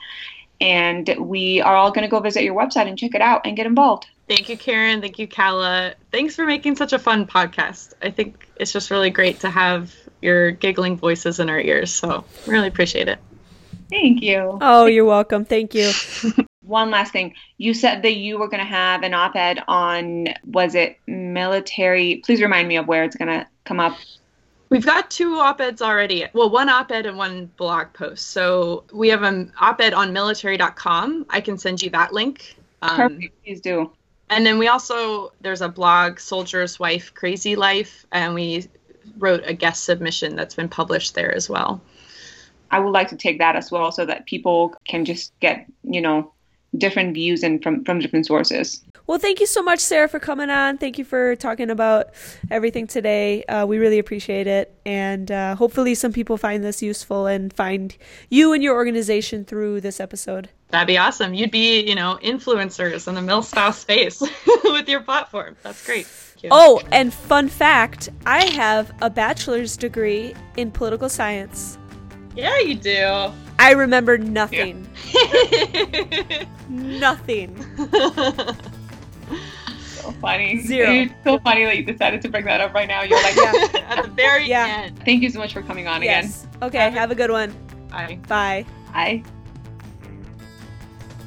[0.61, 3.57] And we are all going to go visit your website and check it out and
[3.57, 4.07] get involved.
[4.29, 5.01] Thank you, Karen.
[5.01, 5.95] Thank you, Kala.
[6.11, 7.93] Thanks for making such a fun podcast.
[8.03, 11.93] I think it's just really great to have your giggling voices in our ears.
[11.93, 13.19] So really appreciate it.
[13.91, 14.59] Thank you.
[14.61, 15.45] Oh, you're welcome.
[15.45, 15.91] Thank you.
[16.63, 17.35] One last thing.
[17.59, 22.23] You said that you were going to have an op ed on, was it military?
[22.25, 23.97] Please remind me of where it's going to come up.
[24.69, 26.27] We've got two op-eds already.
[26.33, 28.31] Well, one op-ed and one blog post.
[28.31, 31.27] So we have an op-ed on military.com.
[31.31, 32.57] I can send you that link.
[32.83, 33.45] Um, Perfect.
[33.45, 33.93] Please do.
[34.29, 38.67] And then we also there's a blog, Soldier's Wife Crazy Life, and we
[39.19, 41.81] wrote a guest submission that's been published there as well.
[42.71, 46.01] I would like to take that as well so that people can just get, you
[46.01, 46.33] know,
[46.77, 48.85] different views and from, from different sources.
[49.07, 50.79] Well, thank you so much, Sarah, for coming on.
[50.79, 52.09] Thank you for talking about
[52.51, 53.45] everything today.
[53.45, 54.75] Uh, we really appreciate it.
[54.85, 57.97] And uh, hopefully, some people find this useful and find
[58.31, 60.49] you and your organization through this episode.
[60.71, 61.35] That'd be awesome.
[61.35, 64.21] You'd be, you know, influencers in the mill style space
[64.65, 65.57] with your platform.
[65.63, 66.09] That's great.
[66.51, 71.79] Oh, and fun fact I have a bachelor's degree in political science.
[72.35, 73.33] Yeah, you do.
[73.59, 74.87] I remember nothing.
[76.69, 77.65] nothing.
[80.07, 80.61] So funny.
[80.61, 80.91] Zero.
[80.91, 83.03] It's so funny that you decided to bring that up right now.
[83.03, 83.81] You're like, Yeah.
[83.89, 84.83] At the very Yeah.
[84.85, 84.99] end.
[85.05, 86.25] thank you so much for coming on again.
[86.25, 86.47] Yes.
[86.63, 87.55] Okay, have a good one.
[87.91, 88.19] Bye.
[88.29, 88.55] Bye.
[88.57, 88.67] again.
[88.93, 89.23] Hi.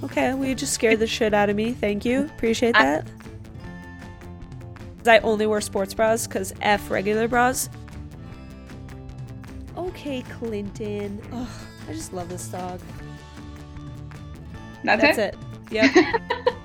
[0.03, 1.73] Okay, well, you just scared the shit out of me.
[1.73, 2.21] Thank you.
[2.25, 3.05] Appreciate that.
[5.05, 7.69] I only wear sports bras because F regular bras.
[9.77, 11.21] Okay, Clinton.
[11.33, 11.49] Oh,
[11.89, 12.79] I just love this dog.
[14.83, 15.35] That's, That's it.
[15.71, 15.95] it.
[15.95, 16.21] Yep.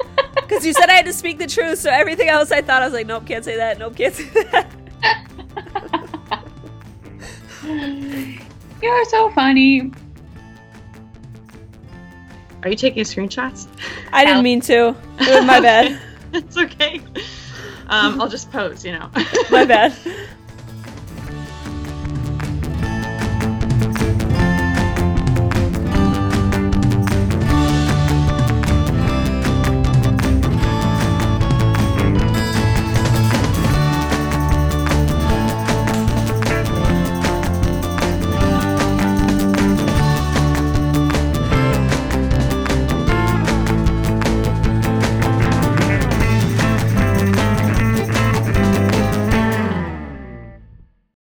[0.48, 2.84] Because you said I had to speak the truth, so everything else I thought I
[2.84, 3.78] was like, nope, can't say that.
[3.78, 4.70] Nope, can't say that.
[8.82, 9.90] You're so funny.
[12.62, 13.66] Are you taking screenshots?
[14.12, 14.94] I didn't mean to.
[15.20, 16.00] It was my bad.
[16.32, 17.00] it's okay.
[17.88, 19.10] Um, I'll just pose, you know.
[19.50, 19.94] My bad.